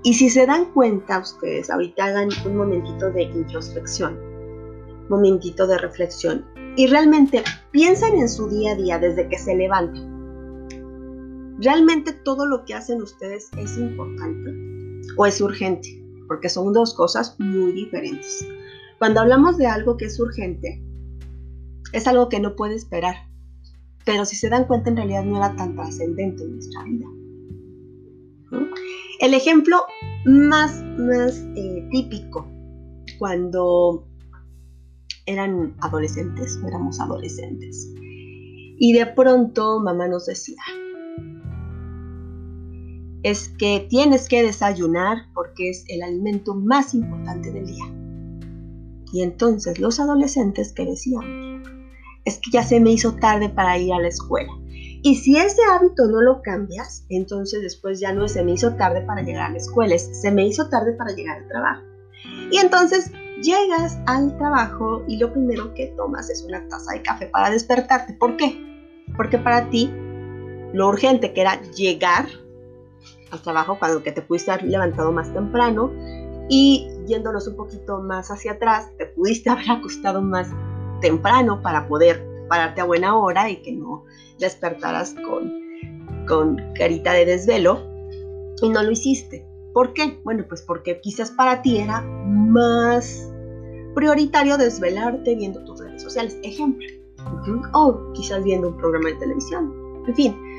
Y 0.04 0.14
si 0.14 0.30
se 0.30 0.46
dan 0.46 0.72
cuenta 0.72 1.20
ustedes, 1.20 1.70
ahorita 1.70 2.06
hagan 2.06 2.28
un 2.44 2.56
momentito 2.56 3.10
de 3.10 3.22
introspección, 3.22 4.18
momentito 5.08 5.66
de 5.66 5.78
reflexión 5.78 6.44
y 6.76 6.86
realmente 6.86 7.44
piensen 7.70 8.16
en 8.16 8.28
su 8.28 8.48
día 8.48 8.72
a 8.72 8.76
día 8.76 8.98
desde 8.98 9.28
que 9.28 9.38
se 9.38 9.54
levantan. 9.54 10.10
¿Realmente 11.58 12.12
todo 12.12 12.46
lo 12.46 12.64
que 12.64 12.74
hacen 12.74 13.02
ustedes 13.02 13.48
es 13.56 13.78
importante 13.78 14.71
o 15.16 15.26
es 15.26 15.40
urgente? 15.40 16.02
Porque 16.28 16.48
son 16.48 16.72
dos 16.72 16.94
cosas 16.94 17.36
muy 17.38 17.72
diferentes. 17.72 18.46
Cuando 18.98 19.20
hablamos 19.20 19.58
de 19.58 19.66
algo 19.66 19.96
que 19.96 20.06
es 20.06 20.18
urgente, 20.20 20.82
es 21.92 22.06
algo 22.06 22.28
que 22.28 22.40
no 22.40 22.56
puede 22.56 22.74
esperar. 22.74 23.16
Pero 24.04 24.24
si 24.24 24.36
se 24.36 24.48
dan 24.48 24.66
cuenta, 24.66 24.90
en 24.90 24.96
realidad 24.96 25.24
no 25.24 25.36
era 25.36 25.54
tan 25.56 25.74
trascendente 25.74 26.42
en 26.42 26.52
nuestra 26.52 26.82
vida. 26.84 27.06
El 29.20 29.34
ejemplo 29.34 29.84
más, 30.24 30.82
más 30.98 31.46
eh, 31.56 31.88
típico 31.90 32.46
cuando 33.18 34.04
eran 35.26 35.76
adolescentes, 35.80 36.58
éramos 36.66 37.00
adolescentes. 37.00 37.88
Y 38.78 38.92
de 38.92 39.06
pronto 39.06 39.78
mamá 39.78 40.08
nos 40.08 40.26
decía, 40.26 40.60
es 43.22 43.48
que 43.58 43.86
tienes 43.88 44.28
que 44.28 44.42
desayunar 44.42 45.26
porque 45.34 45.70
es 45.70 45.84
el 45.88 46.02
alimento 46.02 46.54
más 46.54 46.94
importante 46.94 47.52
del 47.52 47.66
día. 47.66 47.84
Y 49.12 49.22
entonces 49.22 49.78
los 49.78 50.00
adolescentes 50.00 50.72
que 50.72 50.86
decíamos, 50.86 51.52
es 52.24 52.38
que 52.38 52.50
ya 52.52 52.62
se 52.62 52.80
me 52.80 52.92
hizo 52.92 53.14
tarde 53.16 53.48
para 53.48 53.78
ir 53.78 53.92
a 53.92 54.00
la 54.00 54.08
escuela. 54.08 54.52
Y 55.04 55.16
si 55.16 55.36
ese 55.36 55.60
hábito 55.70 56.06
no 56.06 56.20
lo 56.20 56.42
cambias, 56.42 57.04
entonces 57.08 57.60
después 57.62 57.98
ya 57.98 58.12
no 58.12 58.28
se 58.28 58.44
me 58.44 58.52
hizo 58.52 58.74
tarde 58.76 59.02
para 59.02 59.22
llegar 59.22 59.46
a 59.46 59.50
la 59.50 59.58
escuela, 59.58 59.98
se 59.98 60.30
me 60.30 60.46
hizo 60.46 60.68
tarde 60.68 60.92
para 60.92 61.12
llegar 61.12 61.38
al 61.38 61.48
trabajo. 61.48 61.82
Y 62.50 62.58
entonces 62.58 63.10
llegas 63.42 63.98
al 64.06 64.36
trabajo 64.38 65.02
y 65.08 65.16
lo 65.16 65.32
primero 65.32 65.74
que 65.74 65.88
tomas 65.96 66.30
es 66.30 66.44
una 66.44 66.66
taza 66.68 66.92
de 66.92 67.02
café 67.02 67.26
para 67.26 67.50
despertarte. 67.50 68.14
¿Por 68.14 68.36
qué? 68.36 68.60
Porque 69.16 69.38
para 69.38 69.68
ti 69.70 69.90
lo 70.72 70.88
urgente 70.88 71.32
que 71.32 71.40
era 71.40 71.60
llegar 71.72 72.26
al 73.32 73.40
trabajo 73.40 73.78
cuando 73.78 74.02
que 74.02 74.12
te 74.12 74.22
pudiste 74.22 74.50
haber 74.50 74.64
levantado 74.64 75.10
más 75.10 75.32
temprano 75.32 75.90
y 76.48 76.86
yéndonos 77.06 77.48
un 77.48 77.56
poquito 77.56 78.00
más 78.00 78.30
hacia 78.30 78.52
atrás, 78.52 78.90
te 78.98 79.06
pudiste 79.06 79.50
haber 79.50 79.70
acostado 79.70 80.20
más 80.20 80.48
temprano 81.00 81.60
para 81.62 81.88
poder 81.88 82.24
pararte 82.48 82.82
a 82.82 82.84
buena 82.84 83.16
hora 83.16 83.48
y 83.50 83.56
que 83.62 83.72
no 83.72 84.04
despertaras 84.38 85.14
con, 85.26 85.50
con 86.28 86.60
carita 86.74 87.12
de 87.12 87.24
desvelo 87.24 87.80
y 88.60 88.68
no 88.68 88.82
lo 88.82 88.90
hiciste. 88.90 89.46
¿Por 89.72 89.94
qué? 89.94 90.20
Bueno, 90.24 90.44
pues 90.46 90.60
porque 90.62 91.00
quizás 91.00 91.30
para 91.30 91.62
ti 91.62 91.78
era 91.78 92.02
más 92.02 93.30
prioritario 93.94 94.58
desvelarte 94.58 95.34
viendo 95.34 95.64
tus 95.64 95.80
redes 95.80 96.02
sociales, 96.02 96.38
ejemplo. 96.42 96.86
O 97.72 98.12
quizás 98.12 98.44
viendo 98.44 98.68
un 98.68 98.76
programa 98.76 99.08
de 99.08 99.14
televisión. 99.14 99.72
En 100.06 100.14
fin. 100.14 100.51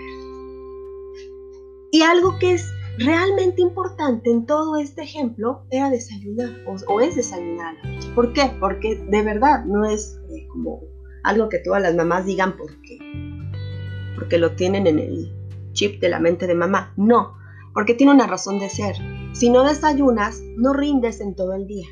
Y 1.93 2.01
algo 2.01 2.39
que 2.39 2.53
es 2.53 2.73
realmente 2.97 3.61
importante 3.61 4.31
en 4.31 4.47
todo 4.47 4.77
este 4.77 5.03
ejemplo 5.03 5.63
era 5.69 5.91
desayunar 5.91 6.49
o, 6.87 6.99
es 6.99 7.15
desayunar. 7.15 7.75
¿Por 8.15 8.33
qué? 8.33 8.51
Porque 8.59 8.95
de 8.95 9.21
verdad 9.21 9.63
no 9.65 9.85
es 9.85 10.19
eh, 10.31 10.47
como 10.47 10.81
algo 11.23 11.49
que 11.49 11.59
todas 11.59 11.83
las 11.83 11.93
mamás 11.93 12.25
digan 12.25 12.57
porque, 12.57 12.97
porque 14.15 14.39
lo 14.39 14.55
tienen 14.55 14.87
en 14.87 14.97
el 14.97 15.31
chip 15.73 16.01
de 16.01 16.09
la 16.09 16.19
mente 16.19 16.47
de 16.47 16.55
mamá. 16.55 16.95
No, 16.97 17.35
porque 17.75 17.93
tiene 17.93 18.11
una 18.11 18.25
razón 18.25 18.57
de 18.57 18.69
ser. 18.69 18.95
Si 19.33 19.51
no 19.51 19.63
desayunas, 19.63 20.41
no 20.57 20.73
rindes 20.73 21.21
en 21.21 21.35
todo 21.35 21.53
el 21.53 21.67
día. 21.67 21.85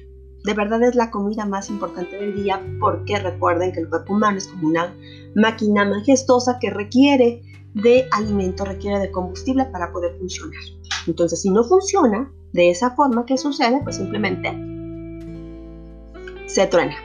De 0.45 0.55
verdad 0.55 0.81
es 0.81 0.95
la 0.95 1.11
comida 1.11 1.45
más 1.45 1.69
importante 1.69 2.17
del 2.17 2.33
día 2.33 2.59
porque 2.79 3.19
recuerden 3.19 3.71
que 3.71 3.81
el 3.81 3.89
cuerpo 3.89 4.15
humano 4.15 4.39
es 4.39 4.47
como 4.47 4.69
una 4.69 4.95
máquina 5.35 5.85
majestuosa 5.85 6.57
que 6.57 6.71
requiere 6.71 7.43
de 7.73 8.07
alimento, 8.11 8.65
requiere 8.65 8.99
de 8.99 9.11
combustible 9.11 9.65
para 9.65 9.91
poder 9.91 10.17
funcionar. 10.17 10.61
Entonces, 11.07 11.41
si 11.41 11.49
no 11.49 11.63
funciona 11.63 12.31
de 12.53 12.69
esa 12.69 12.91
forma, 12.91 13.25
¿qué 13.25 13.37
sucede? 13.37 13.79
Pues 13.83 13.95
simplemente 13.95 14.51
se 16.47 16.67
truena. 16.67 16.95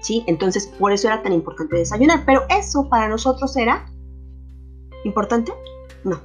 ¿Sí? 0.00 0.24
Entonces, 0.26 0.66
por 0.78 0.92
eso 0.92 1.06
era 1.06 1.22
tan 1.22 1.32
importante 1.32 1.76
desayunar. 1.76 2.24
Pero 2.26 2.42
eso 2.48 2.88
para 2.88 3.08
nosotros 3.08 3.56
era 3.56 3.86
importante? 5.04 5.52
No. 6.02 6.20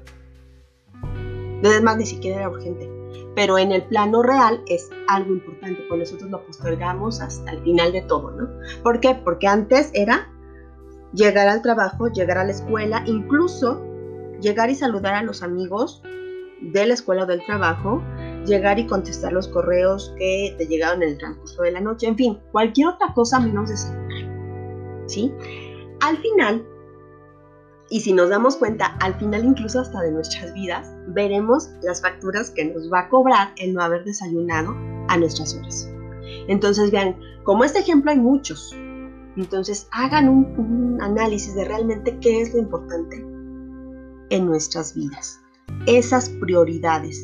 Además, 1.64 1.98
ni 1.98 2.06
siquiera 2.06 2.38
era 2.38 2.50
urgente. 2.50 2.90
Pero 3.36 3.60
en 3.60 3.72
el 3.72 3.84
plano 3.84 4.24
real 4.24 4.64
es 4.68 4.90
algo 5.08 5.32
importante, 5.32 5.84
pues 5.88 6.00
nosotros 6.00 6.32
lo 6.32 6.44
postergamos 6.44 7.22
hasta 7.22 7.52
el 7.52 7.62
final 7.62 7.92
de 7.92 8.02
todo, 8.02 8.32
¿no? 8.32 8.50
¿Por 8.82 9.00
qué? 9.00 9.14
Porque 9.14 9.46
antes 9.46 9.92
era 9.94 10.28
llegar 11.18 11.48
al 11.48 11.62
trabajo, 11.62 12.08
llegar 12.08 12.38
a 12.38 12.46
la 12.46 12.52
escuela, 12.52 13.04
incluso 13.06 13.84
llegar 14.40 14.70
y 14.70 14.76
saludar 14.76 15.16
a 15.16 15.24
los 15.24 15.42
amigos 15.42 16.02
de 16.62 16.86
la 16.86 16.94
escuela 16.94 17.24
o 17.24 17.26
del 17.26 17.44
trabajo, 17.46 18.02
llegar 18.46 18.80
y 18.80 18.86
contestar 18.86 19.34
los 19.34 19.48
correos 19.48 20.14
que 20.18 20.56
te 20.58 20.68
llegaron 20.68 21.02
en 21.04 21.10
el 21.10 21.18
transcurso 21.18 21.64
de 21.64 21.72
la 21.72 21.82
noche, 21.82 22.08
en 22.08 22.16
fin, 22.16 22.40
cualquier 22.52 22.90
otra 22.90 23.14
cosa 23.14 23.40
menos 23.40 23.70
desayunar. 23.70 25.08
¿Sí? 25.08 25.34
Al 26.02 26.18
final, 26.18 26.66
y 27.90 28.02
si 28.02 28.14
nos 28.14 28.30
damos 28.30 28.56
cuenta, 28.58 28.98
al 29.00 29.16
final 29.16 29.44
incluso 29.44 29.80
hasta 29.80 30.02
de 30.02 30.12
nuestras 30.12 30.54
vidas, 30.54 30.94
veremos 31.08 31.70
las 31.82 32.02
facturas 32.02 32.52
que 32.52 32.66
nos 32.66 32.92
va 32.92 33.02
a 33.02 33.10
cobrar 33.10 33.54
el 33.58 33.74
no 33.74 33.82
haber 33.82 34.04
desayunado 34.04 34.76
a 35.08 35.18
nuestras 35.18 35.56
horas. 35.56 35.90
Entonces, 36.48 36.92
vean, 36.92 37.18
como 37.44 37.64
este 37.64 37.80
ejemplo 37.80 38.12
hay 38.12 38.18
muchos. 38.18 38.76
Entonces, 39.38 39.88
hagan 39.92 40.28
un, 40.28 40.98
análisis 41.00 41.54
de 41.54 41.64
realmente 41.64 42.18
qué 42.20 42.42
es 42.42 42.54
lo 42.54 42.60
importante 42.60 43.24
en 44.30 44.46
nuestras 44.48 44.96
vidas. 44.96 45.40
Esas 45.86 46.30
prioridades. 46.30 47.24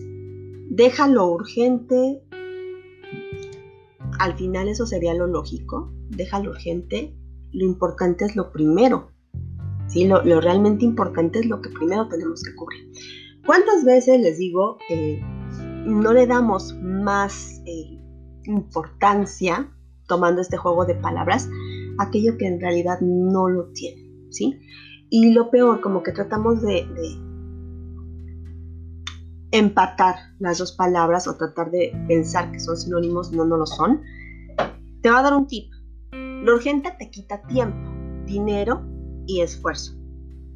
Deja 0.70 1.08
lo 1.08 1.28
urgente. 1.28 2.24
Al 4.20 4.38
final 4.38 4.68
eso 4.68 4.86
sería 4.86 5.16
lo 5.16 5.26
lógico. 5.26 5.92
Deja 6.10 6.40
lo 6.40 6.52
urgente. 6.52 7.16
Lo 7.52 7.66
importante 7.66 8.26
es 8.26 8.36
lo 8.36 8.52
primero. 8.52 9.12
¿sí? 9.88 10.06
Lo, 10.06 10.22
realmente 10.22 10.86
importante 10.86 11.40
es 11.40 11.48
lo 11.48 11.62
que 11.62 11.70
primero 11.72 12.08
tenemos 12.08 12.44
que 12.44 12.56
cubrir. 12.56 12.92
¿Cuántas 13.46 13.84
veces 13.84 14.22
les 14.22 14.38
digo, 14.38 14.78
eh, 14.90 15.20
no 15.86 16.14
le 16.14 16.28
damos 16.28 16.76
más 16.82 17.62
eh, 17.66 18.00
importancia, 18.46 19.70
tomando 20.08 20.42
este 20.42 20.58
juego 20.58 20.86
de 20.86 20.96
palabras, 20.96 21.50
aquello 22.00 22.38
que 22.38 22.48
en 22.48 22.60
realidad 22.60 23.00
no 23.02 23.50
lo 23.50 23.72
tiene? 23.74 24.04
¿sí? 24.34 24.60
Y 25.10 25.32
lo 25.32 25.50
peor, 25.52 25.80
como 25.82 26.04
que 26.04 26.12
tratamos 26.12 26.62
de, 26.62 26.88
de 26.96 27.34
empatar 29.52 30.16
las 30.40 30.58
dos 30.58 30.72
palabras 30.74 31.28
o 31.28 31.38
tratar 31.38 31.70
de 31.72 31.94
pensar 32.08 32.52
que 32.52 32.60
son 32.60 32.76
sinónimos, 32.76 33.32
no, 33.32 33.46
no 33.46 33.58
lo 33.58 33.66
son. 33.66 34.02
Te 35.02 35.12
va 35.12 35.20
a 35.20 35.24
dar 35.24 35.34
un 35.34 35.48
tip. 35.48 35.72
Lo 36.12 36.56
urgente 36.56 36.94
te 36.98 37.10
quita 37.12 37.42
tiempo, 37.44 37.92
dinero 38.26 38.82
y 39.28 39.42
esfuerzo. 39.42 39.94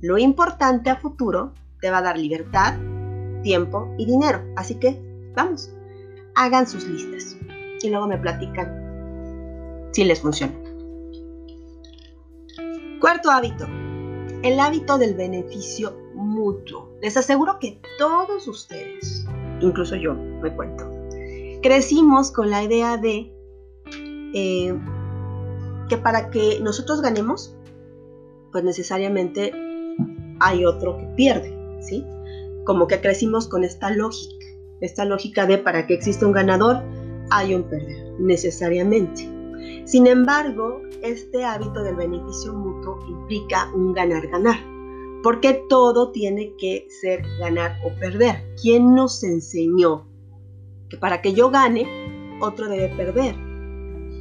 Lo 0.01 0.17
importante 0.17 0.89
a 0.89 0.97
futuro 0.97 1.53
te 1.79 1.91
va 1.91 1.99
a 1.99 2.01
dar 2.01 2.17
libertad, 2.17 2.77
tiempo 3.43 3.93
y 3.97 4.05
dinero. 4.05 4.41
Así 4.55 4.75
que, 4.75 4.99
vamos, 5.35 5.71
hagan 6.35 6.67
sus 6.67 6.87
listas 6.87 7.37
y 7.81 7.89
luego 7.89 8.07
me 8.07 8.17
platican 8.17 9.89
si 9.91 10.03
les 10.03 10.19
funciona. 10.19 10.53
Cuarto 12.99 13.29
hábito, 13.29 13.67
el 14.41 14.59
hábito 14.59 14.97
del 14.97 15.13
beneficio 15.13 15.95
mutuo. 16.15 16.89
Les 16.99 17.15
aseguro 17.15 17.59
que 17.59 17.79
todos 17.99 18.47
ustedes, 18.47 19.23
incluso 19.61 19.95
yo 19.95 20.15
me 20.15 20.55
cuento, 20.55 20.89
crecimos 21.61 22.31
con 22.31 22.49
la 22.49 22.63
idea 22.63 22.97
de 22.97 23.31
eh, 24.33 24.75
que 25.89 25.97
para 25.97 26.31
que 26.31 26.59
nosotros 26.59 27.01
ganemos, 27.01 27.55
pues 28.51 28.63
necesariamente 28.63 29.53
hay 30.39 30.65
otro 30.65 30.97
que 30.97 31.05
pierde, 31.15 31.55
¿sí? 31.81 32.03
Como 32.65 32.87
que 32.87 32.99
crecimos 32.99 33.47
con 33.47 33.63
esta 33.63 33.91
lógica, 33.91 34.45
esta 34.81 35.05
lógica 35.05 35.45
de 35.45 35.59
para 35.59 35.85
que 35.85 35.93
exista 35.93 36.25
un 36.25 36.31
ganador, 36.31 36.81
hay 37.29 37.53
un 37.53 37.63
perder, 37.63 38.13
necesariamente. 38.19 39.36
Sin 39.87 40.05
embargo, 40.05 40.81
este 41.01 41.45
hábito 41.45 41.81
del 41.81 41.95
beneficio 41.95 42.51
mutuo 42.51 42.99
implica 43.07 43.71
un 43.73 43.93
ganar-ganar, 43.93 44.59
porque 45.23 45.63
todo 45.69 46.11
tiene 46.11 46.53
que 46.57 46.85
ser 46.89 47.23
ganar 47.39 47.77
o 47.85 47.97
perder. 47.97 48.53
¿Quién 48.61 48.93
nos 48.93 49.23
enseñó 49.23 50.05
que 50.89 50.97
para 50.97 51.21
que 51.21 51.33
yo 51.33 51.49
gane, 51.51 51.87
otro 52.41 52.67
debe 52.67 52.89
perder? 52.97 53.33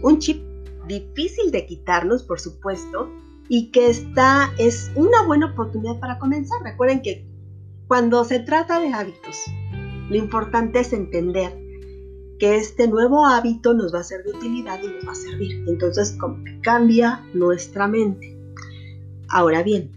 Un 0.04 0.20
chip 0.20 0.40
difícil 0.86 1.50
de 1.50 1.66
quitarnos, 1.66 2.22
por 2.22 2.38
supuesto, 2.38 3.10
y 3.48 3.72
que 3.72 3.88
esta 3.88 4.52
es 4.58 4.92
una 4.94 5.26
buena 5.26 5.46
oportunidad 5.46 5.98
para 5.98 6.20
comenzar. 6.20 6.62
Recuerden 6.62 7.02
que 7.02 7.26
cuando 7.88 8.22
se 8.22 8.38
trata 8.38 8.78
de 8.78 8.92
hábitos, 8.92 9.36
lo 10.10 10.14
importante 10.14 10.78
es 10.78 10.92
entender 10.92 11.65
que 12.38 12.56
este 12.56 12.88
nuevo 12.88 13.26
hábito 13.26 13.74
nos 13.74 13.94
va 13.94 14.00
a 14.00 14.04
ser 14.04 14.24
de 14.24 14.30
utilidad 14.30 14.80
y 14.82 14.88
nos 14.88 15.06
va 15.06 15.12
a 15.12 15.14
servir. 15.14 15.64
Entonces, 15.66 16.16
como 16.18 16.42
que 16.44 16.60
cambia 16.60 17.24
nuestra 17.34 17.88
mente. 17.88 18.36
Ahora 19.28 19.62
bien, 19.62 19.90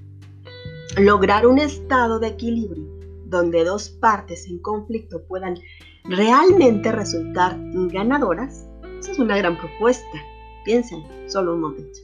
lograr 0.98 1.46
un 1.46 1.60
estado 1.60 2.20
de 2.20 2.28
equilibrio 2.28 2.88
donde 3.26 3.64
dos 3.64 3.90
partes 3.90 4.48
en 4.48 4.60
conflicto 4.60 5.22
puedan 5.24 5.60
realmente 6.06 6.92
resultar 6.92 7.58
ganadoras, 7.92 8.68
esa 9.00 9.12
es 9.12 9.20
una 9.20 9.38
gran 9.38 9.58
propuesta. 9.58 10.18
Piensen, 10.66 11.04
solo 11.28 11.54
un 11.54 11.62
momento. 11.62 12.00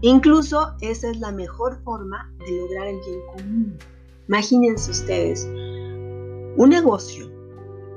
Incluso 0.00 0.74
esa 0.80 1.10
es 1.10 1.20
la 1.20 1.30
mejor 1.30 1.82
forma 1.82 2.32
de 2.38 2.52
lograr 2.52 2.86
el 2.88 3.00
bien 3.00 3.20
común. 3.32 3.78
Imagínense 4.28 4.90
ustedes 4.90 5.44
Un 6.56 6.70
negocio 6.70 7.30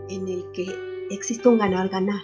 en 0.10 0.28
el 0.28 0.44
que 0.52 0.93
existe 1.14 1.48
un 1.48 1.58
ganar-ganar. 1.58 2.22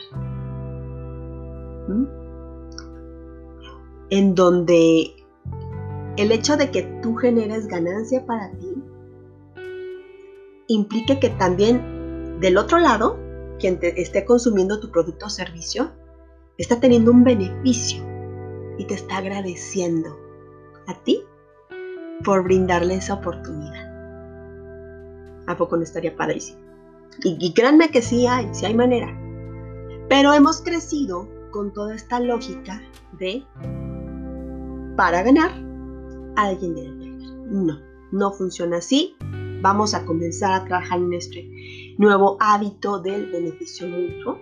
En 4.10 4.36
donde 4.36 5.15
el 6.17 6.32
hecho 6.32 6.58
de 6.58 6.69
que 6.71 6.84
tú 7.02 7.15
generes 7.15 7.67
ganancia 7.67 8.25
para 8.25 8.52
ti 8.52 8.75
implique 10.67 11.19
que 11.19 11.30
también 11.30 12.39
del 12.39 12.58
otro 12.58 12.80
lado, 12.80 13.17
quien 13.60 13.80
te 13.80 14.02
esté 14.02 14.25
consumiendo 14.25 14.80
tu 14.80 14.91
producto 14.91 15.25
o 15.28 15.30
servicio, 15.30 15.91
está 16.58 16.80
teniendo 16.80 17.12
un 17.12 17.23
beneficio 17.23 18.04
y 18.78 18.86
te 18.86 18.93
está 18.93 19.17
agradeciendo 19.17 20.17
a 20.88 20.93
ti 21.04 21.23
por 22.23 22.43
brindarle 22.43 22.95
esa 22.95 23.15
oportunidad. 23.15 23.88
¿A 25.47 25.58
poco 25.58 25.78
no 25.78 25.84
estaría 25.84 26.15
padrísimo? 26.15 26.60
Y, 27.23 27.53
créanme 27.53 27.89
que 27.89 28.01
sí 28.01 28.27
hay, 28.27 28.47
sí 28.53 28.65
hay 28.65 28.73
manera. 28.73 29.07
Pero 30.07 30.33
hemos 30.33 30.61
crecido 30.61 31.27
con 31.51 31.73
toda 31.73 31.95
esta 31.95 32.19
lógica 32.19 32.81
de 33.19 33.43
para 34.95 35.23
ganar, 35.23 35.51
alguien 36.35 36.75
debe 36.75 36.91
perder. 36.91 37.29
No, 37.51 37.79
no 38.11 38.31
funciona 38.31 38.77
así. 38.77 39.15
Vamos 39.61 39.93
a 39.93 40.05
comenzar 40.05 40.53
a 40.53 40.65
trabajar 40.65 40.99
en 40.99 41.13
este 41.13 41.49
nuevo 41.97 42.37
hábito 42.39 42.99
del 42.99 43.31
beneficio 43.31 43.87
mutuo, 43.87 44.39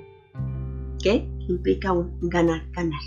que 1.02 1.30
implica 1.48 1.92
un 1.92 2.18
ganar-ganar. 2.22 3.02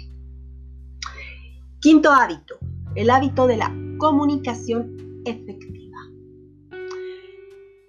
Quinto 1.80 2.10
hábito, 2.10 2.58
el 2.94 3.10
hábito 3.10 3.46
de 3.46 3.56
la 3.56 3.74
comunicación 3.98 4.96
efectiva. 5.24 5.79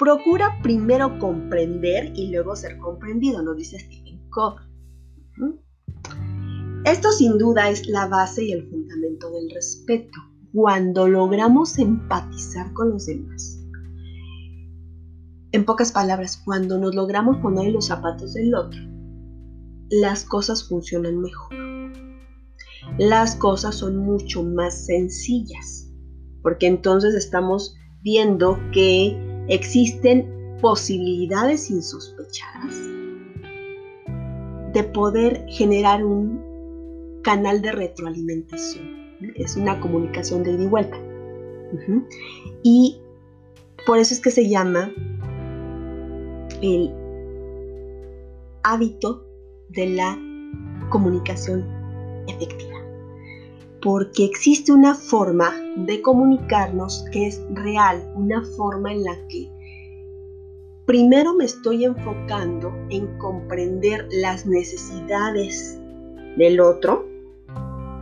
Procura 0.01 0.59
primero 0.63 1.19
comprender 1.19 2.11
y 2.15 2.31
luego 2.31 2.55
ser 2.55 2.79
comprendido, 2.79 3.43
nos 3.43 3.55
dice 3.55 3.77
Stephen 3.77 4.27
Covey. 4.31 4.65
Esto 6.85 7.11
sin 7.11 7.37
duda 7.37 7.69
es 7.69 7.87
la 7.87 8.07
base 8.07 8.45
y 8.45 8.51
el 8.51 8.67
fundamento 8.67 9.29
del 9.29 9.51
respeto, 9.51 10.19
cuando 10.53 11.07
logramos 11.07 11.77
empatizar 11.77 12.73
con 12.73 12.89
los 12.89 13.05
demás. 13.05 13.63
En 15.51 15.65
pocas 15.65 15.91
palabras, 15.91 16.41
cuando 16.43 16.79
nos 16.79 16.95
logramos 16.95 17.37
poner 17.37 17.67
en 17.67 17.73
los 17.73 17.85
zapatos 17.85 18.33
del 18.33 18.55
otro, 18.55 18.81
las 19.91 20.23
cosas 20.23 20.67
funcionan 20.67 21.21
mejor. 21.21 21.53
Las 22.97 23.35
cosas 23.35 23.75
son 23.75 23.97
mucho 23.97 24.41
más 24.41 24.83
sencillas, 24.87 25.91
porque 26.41 26.65
entonces 26.65 27.13
estamos 27.13 27.75
viendo 28.01 28.57
que 28.71 29.30
existen 29.47 30.57
posibilidades 30.61 31.69
insospechadas 31.69 32.75
de 34.73 34.83
poder 34.83 35.45
generar 35.49 36.03
un 36.05 37.21
canal 37.23 37.61
de 37.61 37.71
retroalimentación. 37.71 39.01
Es 39.35 39.55
una 39.55 39.79
comunicación 39.79 40.43
de 40.43 40.51
ida 40.53 40.63
y 40.63 40.67
vuelta. 40.67 40.97
Y 42.63 42.99
por 43.85 43.97
eso 43.97 44.13
es 44.13 44.21
que 44.21 44.31
se 44.31 44.47
llama 44.47 44.91
el 46.61 46.93
hábito 48.63 49.25
de 49.69 49.89
la 49.89 50.17
comunicación 50.89 51.65
efectiva. 52.27 52.70
Porque 53.81 54.25
existe 54.25 54.71
una 54.71 54.93
forma 54.93 55.51
de 55.75 56.01
comunicarnos 56.01 57.03
que 57.11 57.27
es 57.27 57.41
real, 57.53 58.11
una 58.15 58.43
forma 58.57 58.93
en 58.93 59.03
la 59.03 59.27
que 59.27 59.49
primero 60.85 61.33
me 61.33 61.45
estoy 61.45 61.85
enfocando 61.85 62.73
en 62.89 63.17
comprender 63.17 64.07
las 64.11 64.45
necesidades 64.45 65.79
del 66.37 66.59
otro 66.59 67.07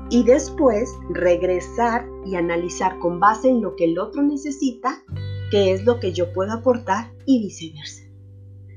y 0.10 0.24
después 0.24 0.90
regresar 1.12 2.08
y 2.26 2.36
analizar 2.36 2.98
con 3.00 3.20
base 3.20 3.50
en 3.50 3.62
lo 3.62 3.76
que 3.76 3.86
el 3.86 4.00
otro 4.00 4.24
necesita, 4.24 5.04
qué 5.52 5.72
es 5.72 5.86
lo 5.86 6.00
que 6.00 6.14
yo 6.14 6.34
puedo 6.34 6.52
aportar 6.52 7.14
y 7.26 7.44
viceversa. 7.44 8.04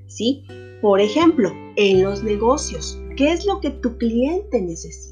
¿Sí? 0.07 0.45
Por 0.83 1.01
ejemplo, 1.01 1.51
en 1.77 2.03
los 2.03 2.23
negocios, 2.23 3.01
¿qué 3.17 3.33
es 3.33 3.47
lo 3.47 3.61
que 3.61 3.71
tu 3.71 3.97
cliente 3.97 4.61
necesita? 4.61 5.12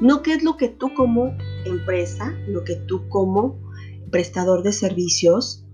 No 0.00 0.22
qué 0.22 0.34
es 0.34 0.44
lo 0.44 0.56
que 0.56 0.68
tú 0.68 0.94
como 0.94 1.36
empresa, 1.64 2.32
lo 2.46 2.64
que 2.64 2.76
tú 2.76 3.08
como 3.08 3.58
prestador 4.10 4.62
de 4.62 4.72
servicios 4.72 5.64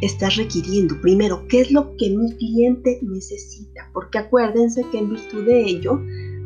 estás 0.00 0.36
requiriendo. 0.36 1.00
Primero, 1.00 1.46
¿qué 1.48 1.60
es 1.60 1.70
lo 1.72 1.96
que 1.96 2.10
mi 2.10 2.32
cliente 2.36 3.00
necesita? 3.02 3.90
Porque 3.92 4.18
acuérdense 4.18 4.84
que 4.90 4.98
en 4.98 5.10
virtud 5.10 5.46
de 5.46 5.64
ello 5.64 6.00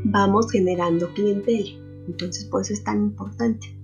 vamos 0.05 0.51
generando 0.51 1.13
clientela. 1.15 1.71
Entonces, 2.07 2.45
por 2.47 2.63
eso 2.63 2.73
es 2.73 2.85
tan 2.85 3.03
importante. 3.03 3.77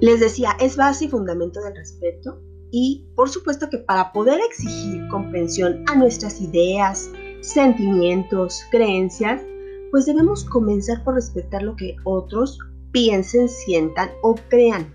Les 0.00 0.20
decía, 0.20 0.56
es 0.60 0.76
base 0.76 1.06
y 1.06 1.08
fundamento 1.08 1.60
del 1.60 1.76
respeto 1.76 2.40
y 2.70 3.06
por 3.14 3.28
supuesto 3.30 3.68
que 3.70 3.78
para 3.78 4.12
poder 4.12 4.40
exigir 4.40 5.06
comprensión 5.08 5.84
a 5.88 5.96
nuestras 5.96 6.40
ideas, 6.40 7.10
sentimientos, 7.40 8.62
creencias, 8.70 9.42
pues 9.90 10.06
debemos 10.06 10.44
comenzar 10.44 11.02
por 11.04 11.14
respetar 11.14 11.62
lo 11.62 11.76
que 11.76 11.96
otros 12.04 12.58
piensen, 12.92 13.48
sientan 13.48 14.10
o 14.22 14.34
crean. 14.48 14.94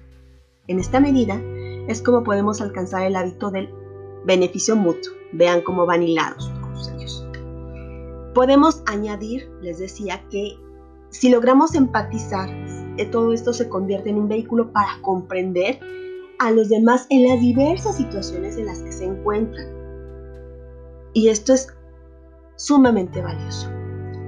En 0.67 0.79
esta 0.79 0.99
medida 0.99 1.41
es 1.87 2.01
como 2.01 2.23
podemos 2.23 2.61
alcanzar 2.61 3.03
el 3.03 3.15
hábito 3.15 3.51
del 3.51 3.69
beneficio 4.25 4.75
mutuo. 4.75 5.13
Vean 5.33 5.61
cómo 5.61 5.85
van 5.85 6.03
hilados 6.03 6.51
todos 6.61 6.89
ellos. 6.89 7.27
Podemos 8.33 8.83
añadir, 8.85 9.49
les 9.61 9.79
decía, 9.79 10.23
que 10.29 10.57
si 11.09 11.29
logramos 11.29 11.75
empatizar, 11.75 12.49
eh, 12.97 13.05
todo 13.11 13.33
esto 13.33 13.53
se 13.53 13.69
convierte 13.69 14.09
en 14.09 14.17
un 14.17 14.27
vehículo 14.27 14.71
para 14.71 14.99
comprender 15.01 15.79
a 16.39 16.51
los 16.51 16.69
demás 16.69 17.05
en 17.09 17.27
las 17.27 17.39
diversas 17.39 17.97
situaciones 17.97 18.57
en 18.57 18.65
las 18.65 18.79
que 18.79 18.91
se 18.91 19.05
encuentran. 19.05 19.67
Y 21.13 21.29
esto 21.29 21.53
es 21.53 21.67
sumamente 22.55 23.21
valioso. 23.21 23.69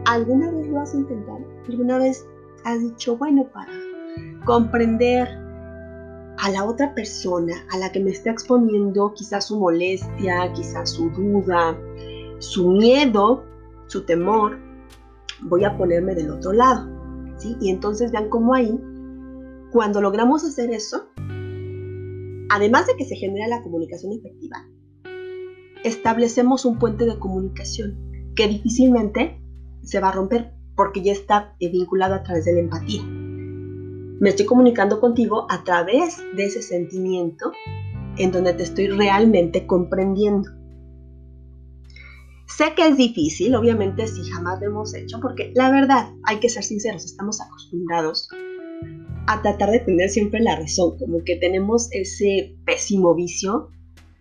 ¿Alguna 0.06 0.52
vez 0.52 0.68
lo 0.68 0.80
has 0.80 0.94
intentado? 0.94 1.39
¿Alguna 1.68 1.98
vez 1.98 2.26
has 2.63 2.82
dicho, 2.82 3.18
bueno, 3.18 3.48
para 3.52 3.72
comprender 4.46 5.28
a 6.38 6.50
la 6.52 6.65
otra 6.65 6.94
persona, 6.94 7.56
a 7.72 7.78
la 7.78 7.91
que 7.91 8.00
me 8.00 8.12
está 8.12 8.32
exponiendo 8.32 9.13
quizás 9.13 9.48
su 9.48 9.60
molestia, 9.60 10.52
quizás 10.54 10.91
su 10.91 11.10
duda, 11.10 11.78
su 12.39 12.72
miedo, 12.72 13.44
su 13.88 14.06
temor, 14.06 14.60
voy 15.41 15.63
a 15.63 15.78
ponerme 15.78 16.13
del 16.13 16.30
otro 16.30 16.54
lado. 16.54 16.88
¿sí? 17.38 17.56
Y 17.62 17.70
entonces 17.70 18.12
vean 18.12 18.30
cómo 18.30 18.54
ahí, 18.54 18.80
cuando 19.72 20.02
logramos 20.02 20.44
hacer 20.44 20.72
eso, 20.72 21.08
además 22.50 22.88
de 22.88 22.96
que 22.98 23.06
se 23.06 23.15
genera 23.15 23.48
la 23.48 23.63
comunicación 23.63 24.13
efectiva, 24.13 24.68
establecemos 25.84 26.65
un 26.65 26.78
puente 26.80 27.06
de 27.06 27.18
comunicación 27.18 27.98
que 28.36 28.48
difícilmente 28.48 29.41
se 29.86 30.00
va 30.00 30.10
a 30.10 30.12
romper 30.12 30.54
porque 30.76 31.02
ya 31.02 31.13
está 31.13 31.56
vinculado 31.60 32.15
a 32.15 32.24
través 32.24 32.45
de 32.45 32.54
la 32.54 32.60
empatía. 32.60 33.04
Me 33.04 34.30
estoy 34.30 34.45
comunicando 34.45 35.00
contigo 35.00 35.45
a 35.50 35.63
través 35.63 36.17
de 36.36 36.45
ese 36.45 36.62
sentimiento 36.62 37.52
en 38.17 38.32
donde 38.32 38.54
te 38.54 38.63
estoy 38.63 38.88
realmente 38.88 39.67
comprendiendo. 39.67 40.50
Sé 42.48 42.74
que 42.76 42.88
es 42.88 42.95
difícil, 42.95 43.56
obviamente 43.56 44.08
si 44.08 44.24
jamás 44.30 44.60
lo 44.62 44.67
hemos 44.67 44.93
hecho, 44.93 45.19
porque 45.19 45.52
la 45.56 45.69
verdad, 45.69 46.10
hay 46.24 46.38
que 46.39 46.48
ser 46.48 46.63
sinceros, 46.63 47.04
estamos 47.04 47.41
acostumbrados 47.41 48.30
a 49.28 49.41
tratar 49.41 49.71
de 49.71 49.80
tener 49.80 50.10
siempre 50.10 50.39
la 50.39 50.56
razón, 50.56 50.98
como 50.98 51.24
que 51.24 51.36
tenemos 51.36 51.89
ese 51.91 52.56
pésimo 52.65 53.15
vicio 53.15 53.69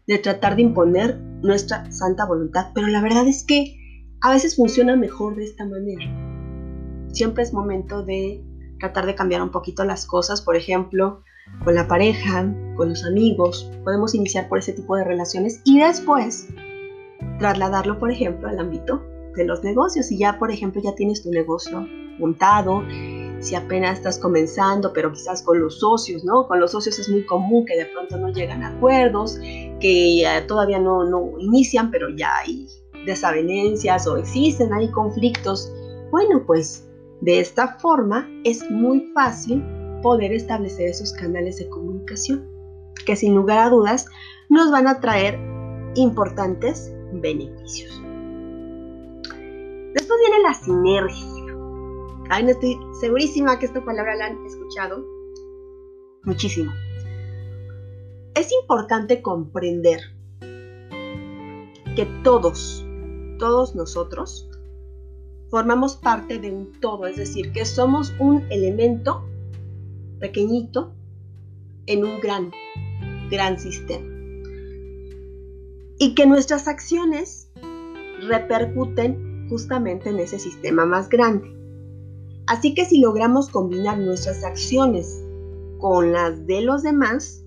de 0.06 0.18
tratar 0.18 0.56
de 0.56 0.62
imponer 0.62 1.20
nuestra 1.42 1.90
santa 1.92 2.26
voluntad, 2.26 2.72
pero 2.74 2.88
la 2.88 3.02
verdad 3.02 3.28
es 3.28 3.44
que 3.44 3.83
a 4.20 4.30
veces 4.30 4.56
funciona 4.56 4.96
mejor 4.96 5.36
de 5.36 5.44
esta 5.44 5.66
manera. 5.66 6.04
Siempre 7.12 7.42
es 7.42 7.52
momento 7.52 8.02
de 8.02 8.44
tratar 8.80 9.06
de 9.06 9.14
cambiar 9.14 9.42
un 9.42 9.50
poquito 9.50 9.84
las 9.84 10.06
cosas, 10.06 10.42
por 10.42 10.56
ejemplo, 10.56 11.22
con 11.64 11.74
la 11.74 11.86
pareja, 11.86 12.52
con 12.76 12.90
los 12.90 13.04
amigos, 13.04 13.70
podemos 13.84 14.14
iniciar 14.14 14.48
por 14.48 14.58
ese 14.58 14.72
tipo 14.72 14.96
de 14.96 15.04
relaciones 15.04 15.60
y 15.64 15.78
después 15.78 16.48
trasladarlo, 17.38 17.98
por 17.98 18.10
ejemplo, 18.10 18.48
al 18.48 18.58
ámbito 18.58 19.02
de 19.36 19.44
los 19.44 19.62
negocios. 19.62 20.06
Si 20.06 20.18
ya, 20.18 20.38
por 20.38 20.50
ejemplo, 20.50 20.80
ya 20.82 20.94
tienes 20.94 21.22
tu 21.22 21.30
negocio 21.30 21.86
montado, 22.18 22.82
si 23.40 23.54
apenas 23.54 23.98
estás 23.98 24.18
comenzando, 24.18 24.92
pero 24.92 25.12
quizás 25.12 25.42
con 25.42 25.60
los 25.60 25.80
socios, 25.80 26.24
¿no? 26.24 26.46
Con 26.46 26.60
los 26.60 26.72
socios 26.72 26.98
es 26.98 27.08
muy 27.08 27.24
común 27.26 27.64
que 27.66 27.76
de 27.76 27.86
pronto 27.86 28.16
no 28.16 28.30
llegan 28.30 28.62
a 28.62 28.68
acuerdos, 28.68 29.38
que 29.80 30.24
todavía 30.48 30.78
no, 30.78 31.04
no 31.04 31.38
inician, 31.38 31.90
pero 31.90 32.08
ya 32.16 32.30
hay 32.38 32.66
desavenencias 33.06 34.06
o 34.06 34.16
existen, 34.16 34.72
hay 34.72 34.90
conflictos. 34.90 35.72
Bueno, 36.10 36.44
pues 36.46 36.88
de 37.20 37.40
esta 37.40 37.78
forma 37.78 38.28
es 38.44 38.70
muy 38.70 39.10
fácil 39.14 39.62
poder 40.02 40.32
establecer 40.32 40.88
esos 40.88 41.12
canales 41.12 41.58
de 41.58 41.68
comunicación. 41.68 42.52
que 43.06 43.16
sin 43.16 43.34
lugar 43.34 43.58
a 43.58 43.68
dudas 43.68 44.06
nos 44.48 44.70
van 44.70 44.86
a 44.86 45.00
traer 45.00 45.38
importantes 45.94 46.90
beneficios. 47.12 48.00
Después 49.94 50.18
viene 50.20 50.42
la 50.42 50.54
sinergia. 50.54 51.56
Ay, 52.30 52.44
no 52.44 52.50
estoy 52.50 52.78
segurísima 53.00 53.58
que 53.58 53.66
esta 53.66 53.84
palabra 53.84 54.14
la 54.16 54.26
han 54.26 54.46
escuchado 54.46 55.04
muchísimo. 56.24 56.72
Es 58.34 58.50
importante 58.62 59.22
comprender 59.22 60.00
que 61.94 62.06
todos, 62.22 62.83
todos 63.38 63.74
nosotros, 63.74 64.48
formamos 65.50 65.96
parte 65.96 66.38
de 66.38 66.50
un 66.50 66.72
todo, 66.80 67.06
es 67.06 67.16
decir, 67.16 67.52
que 67.52 67.64
somos 67.64 68.12
un 68.18 68.44
elemento 68.50 69.24
pequeñito 70.18 70.92
en 71.86 72.04
un 72.04 72.20
gran, 72.20 72.50
gran 73.30 73.58
sistema. 73.58 74.06
Y 75.98 76.14
que 76.14 76.26
nuestras 76.26 76.66
acciones 76.66 77.50
repercuten 78.26 79.46
justamente 79.48 80.08
en 80.08 80.18
ese 80.18 80.38
sistema 80.38 80.86
más 80.86 81.08
grande. 81.08 81.54
Así 82.46 82.74
que 82.74 82.84
si 82.84 83.00
logramos 83.00 83.48
combinar 83.48 83.98
nuestras 83.98 84.44
acciones 84.44 85.22
con 85.78 86.12
las 86.12 86.46
de 86.46 86.62
los 86.62 86.82
demás, 86.82 87.44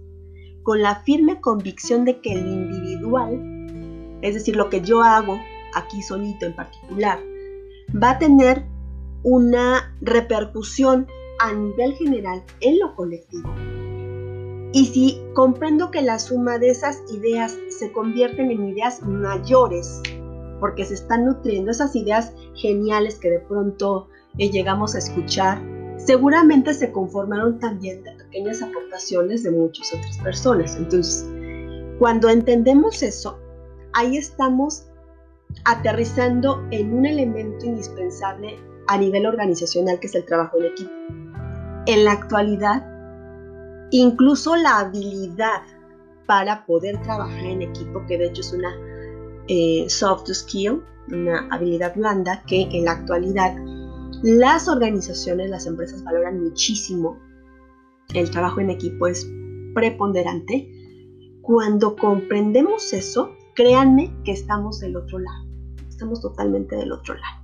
con 0.64 0.82
la 0.82 1.02
firme 1.04 1.40
convicción 1.42 2.06
de 2.06 2.20
que 2.22 2.34
el 2.34 2.48
individual, 2.48 4.20
es 4.22 4.34
decir, 4.34 4.56
lo 4.56 4.70
que 4.70 4.82
yo 4.82 5.02
hago 5.02 5.40
aquí 5.74 6.02
solito 6.02 6.46
en 6.46 6.56
particular, 6.56 7.20
va 8.02 8.12
a 8.12 8.20
tener 8.20 8.64
una 9.24 9.96
repercusión 10.02 11.08
a 11.40 11.54
nivel 11.54 11.94
general 11.96 12.44
en 12.62 12.80
lo 12.80 12.96
colectivo. 12.96 13.54
Y 14.74 14.86
si 14.88 15.22
comprendo 15.34 15.92
que 15.92 16.02
la 16.02 16.20
suma 16.20 16.58
de 16.58 16.70
esas 16.70 17.02
ideas 17.12 17.58
se 17.70 17.92
convierten 17.92 18.52
en 18.52 18.68
ideas 18.70 19.02
mayores, 19.02 20.02
porque 20.60 20.86
se 20.86 20.96
están 20.96 21.26
nutriendo 21.26 21.72
esas 21.72 21.96
ideas 21.96 22.34
geniales 22.56 23.16
que 23.20 23.30
de 23.30 23.40
pronto 23.40 24.08
eh, 24.38 24.50
llegamos 24.50 24.96
a 24.96 25.00
escuchar, 25.00 25.62
seguramente 25.98 26.74
se 26.74 26.92
conformaron 26.92 27.60
también 27.60 28.04
de 28.04 28.12
pequeñas 28.12 28.62
aportaciones 28.62 29.44
de 29.44 29.52
muchas 29.52 29.94
otras 29.94 30.18
personas. 30.20 30.76
Entonces, 30.76 31.26
cuando 32.00 32.30
entendemos 32.30 33.02
eso, 33.04 33.40
ahí 33.94 34.18
estamos 34.18 34.86
aterrizando 35.66 36.66
en 36.72 36.94
un 36.94 37.06
elemento 37.06 37.66
indispensable 37.66 38.58
a 38.88 38.98
nivel 38.98 39.26
organizacional 39.26 40.00
que 40.00 40.08
es 40.08 40.16
el 40.16 40.26
trabajo 40.26 40.58
en 40.60 40.66
equipo. 40.66 40.92
En 41.86 42.06
la 42.06 42.14
actualidad, 42.14 42.86
incluso 43.92 44.56
la 44.56 44.80
habilidad 44.80 45.62
para 46.26 46.66
poder 46.66 47.02
trabajar 47.02 47.46
en 47.46 47.62
equipo, 47.62 48.06
que 48.08 48.18
de 48.18 48.28
hecho 48.28 48.42
es 48.42 48.54
una 48.54 48.76
eh, 49.48 49.86
soft 49.90 50.28
skill, 50.32 50.84
una 51.10 51.48
habilidad 51.52 51.96
blanda 51.96 52.44
que 52.46 52.64
en 52.64 52.86
la 52.86 52.92
actualidad 52.92 53.56
las 54.24 54.68
organizaciones, 54.68 55.50
las 55.50 55.68
empresas 55.68 56.04
valoran 56.04 56.44
muchísimo. 56.44 57.20
El 58.14 58.32
trabajo 58.32 58.60
en 58.60 58.70
equipo 58.70 59.08
es 59.08 59.30
preponderante. 59.74 60.72
Cuando 61.42 61.96
comprendemos 61.96 62.94
eso, 62.94 63.36
créanme 63.58 64.16
que 64.24 64.32
estamos 64.32 64.80
del 64.80 64.96
otro 64.96 65.18
lado. 65.18 65.46
Estamos 65.90 66.22
totalmente 66.22 66.76
del 66.76 66.92
otro 66.92 67.16
lado. 67.16 67.44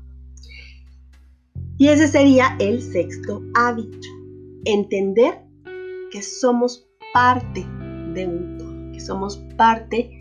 Y 1.79 1.87
ese 1.87 2.07
sería 2.07 2.55
el 2.59 2.81
sexto 2.83 3.41
hábito. 3.55 4.07
Entender 4.63 5.41
que 6.11 6.21
somos 6.21 6.87
parte 7.13 7.65
de 8.13 8.27
un 8.27 8.57
todo, 8.59 8.91
que 8.93 8.99
somos 8.99 9.37
parte 9.57 10.11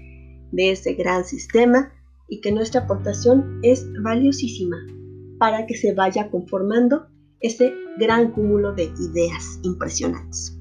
de 0.51 0.71
ese 0.73 0.95
gran 0.95 1.27
sistema 1.27 1.93
y 2.27 2.41
que 2.41 2.53
nuestra 2.53 2.81
aportación 2.81 3.61
es 3.63 3.87
valiosísima 4.03 4.79
para 5.39 5.67
que 5.67 5.75
se 5.77 5.93
vaya 5.93 6.31
conformando 6.31 7.07
ese 7.41 7.75
gran 7.99 8.33
cúmulo 8.33 8.73
de 8.73 8.85
ideas 8.85 9.61
impresionantes. 9.63 10.59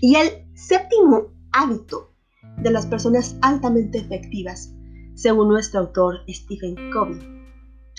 Y 0.00 0.16
el 0.16 0.28
séptimo 0.54 1.26
hábito 1.52 2.15
de 2.58 2.70
las 2.70 2.86
personas 2.86 3.36
altamente 3.42 3.98
efectivas, 3.98 4.72
según 5.14 5.48
nuestro 5.48 5.80
autor 5.80 6.20
Stephen 6.28 6.74
Covey, 6.92 7.18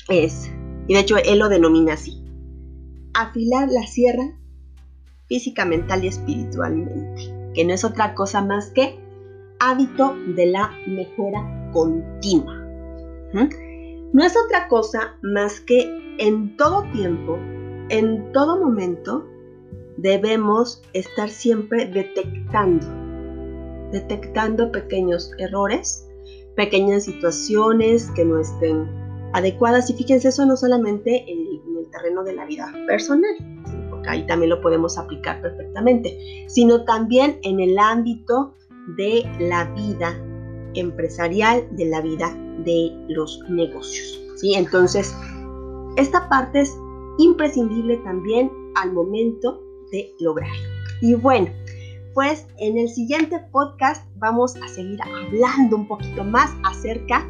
es, 0.09 0.51
y 0.87 0.93
de 0.93 0.99
hecho 0.99 1.17
él 1.17 1.39
lo 1.39 1.49
denomina 1.49 1.93
así, 1.93 2.23
afilar 3.13 3.69
la 3.69 3.85
sierra 3.87 4.37
física, 5.27 5.65
mental 5.65 6.03
y 6.03 6.07
espiritualmente, 6.07 7.51
que 7.53 7.65
no 7.65 7.73
es 7.73 7.83
otra 7.83 8.13
cosa 8.15 8.41
más 8.41 8.69
que 8.71 8.99
hábito 9.59 10.15
de 10.35 10.45
la 10.47 10.71
mejora 10.87 11.69
continua. 11.73 12.63
No 14.13 14.23
es 14.23 14.35
otra 14.37 14.67
cosa 14.67 15.17
más 15.21 15.59
que 15.59 16.15
en 16.17 16.55
todo 16.55 16.83
tiempo, 16.91 17.37
en 17.89 18.31
todo 18.31 18.59
momento, 18.59 19.27
debemos 19.97 20.81
estar 20.93 21.29
siempre 21.29 21.87
detectando, 21.87 22.85
detectando 23.91 24.71
pequeños 24.71 25.31
errores, 25.37 26.07
pequeñas 26.55 27.05
situaciones 27.05 28.09
que 28.11 28.25
no 28.25 28.39
estén 28.39 28.87
adecuadas. 29.33 29.89
Y 29.89 29.93
fíjense, 29.93 30.29
eso 30.29 30.45
no 30.45 30.57
solamente 30.57 31.23
en, 31.31 31.47
el 31.77 31.89
terreno 31.91 32.23
de 32.23 32.33
la 32.33 32.45
vida 32.45 32.73
personal, 32.87 33.31
porque 33.89 34.09
ahí 34.09 34.25
también 34.25 34.49
lo 34.49 34.61
podemos 34.61 34.97
aplicar 34.97 35.41
perfectamente, 35.41 36.17
sino 36.47 36.83
también 36.83 37.39
en 37.43 37.59
el 37.59 37.77
ámbito 37.77 38.53
de 38.97 39.23
la 39.39 39.65
vida 39.73 40.19
empresarial, 40.73 41.67
de 41.71 41.85
la 41.85 42.01
vida 42.01 42.35
de 42.65 42.91
los 43.09 43.39
negocios. 43.49 44.19
¿sí? 44.35 44.53
Entonces, 44.55 45.15
esta 45.97 46.27
parte 46.29 46.61
es 46.61 46.75
imprescindible 47.19 47.97
también 47.97 48.51
al 48.75 48.91
momento 48.91 49.61
de 49.91 50.13
lograrlo. 50.19 50.67
Y 51.01 51.13
bueno, 51.13 51.47
pues 52.17 52.47
en 52.57 52.79
el 52.79 52.89
siguiente 52.89 53.39
podcast 53.51 54.03
vamos 54.15 54.55
a 54.55 54.67
seguir 54.69 54.99
hablando 55.03 55.75
un 55.75 55.87
poquito 55.87 56.23
más 56.23 56.49
acerca 56.63 57.23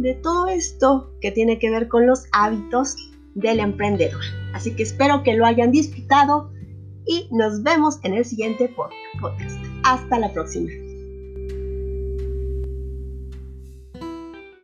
de 0.00 0.14
todo 0.20 0.48
esto 0.48 1.12
que 1.20 1.30
tiene 1.30 1.60
que 1.60 1.70
ver 1.70 1.86
con 1.86 2.08
los 2.08 2.24
hábitos 2.32 2.96
del 3.36 3.60
emprendedor. 3.60 4.20
Así 4.52 4.74
que 4.74 4.82
espero 4.82 5.22
que 5.22 5.34
lo 5.34 5.46
hayan 5.46 5.70
disfrutado 5.70 6.50
y 7.06 7.28
nos 7.30 7.62
vemos 7.62 8.00
en 8.02 8.14
el 8.14 8.24
siguiente 8.24 8.68
podcast. 9.20 9.64
Hasta 9.84 10.18
la 10.18 10.32
próxima. 10.32 10.91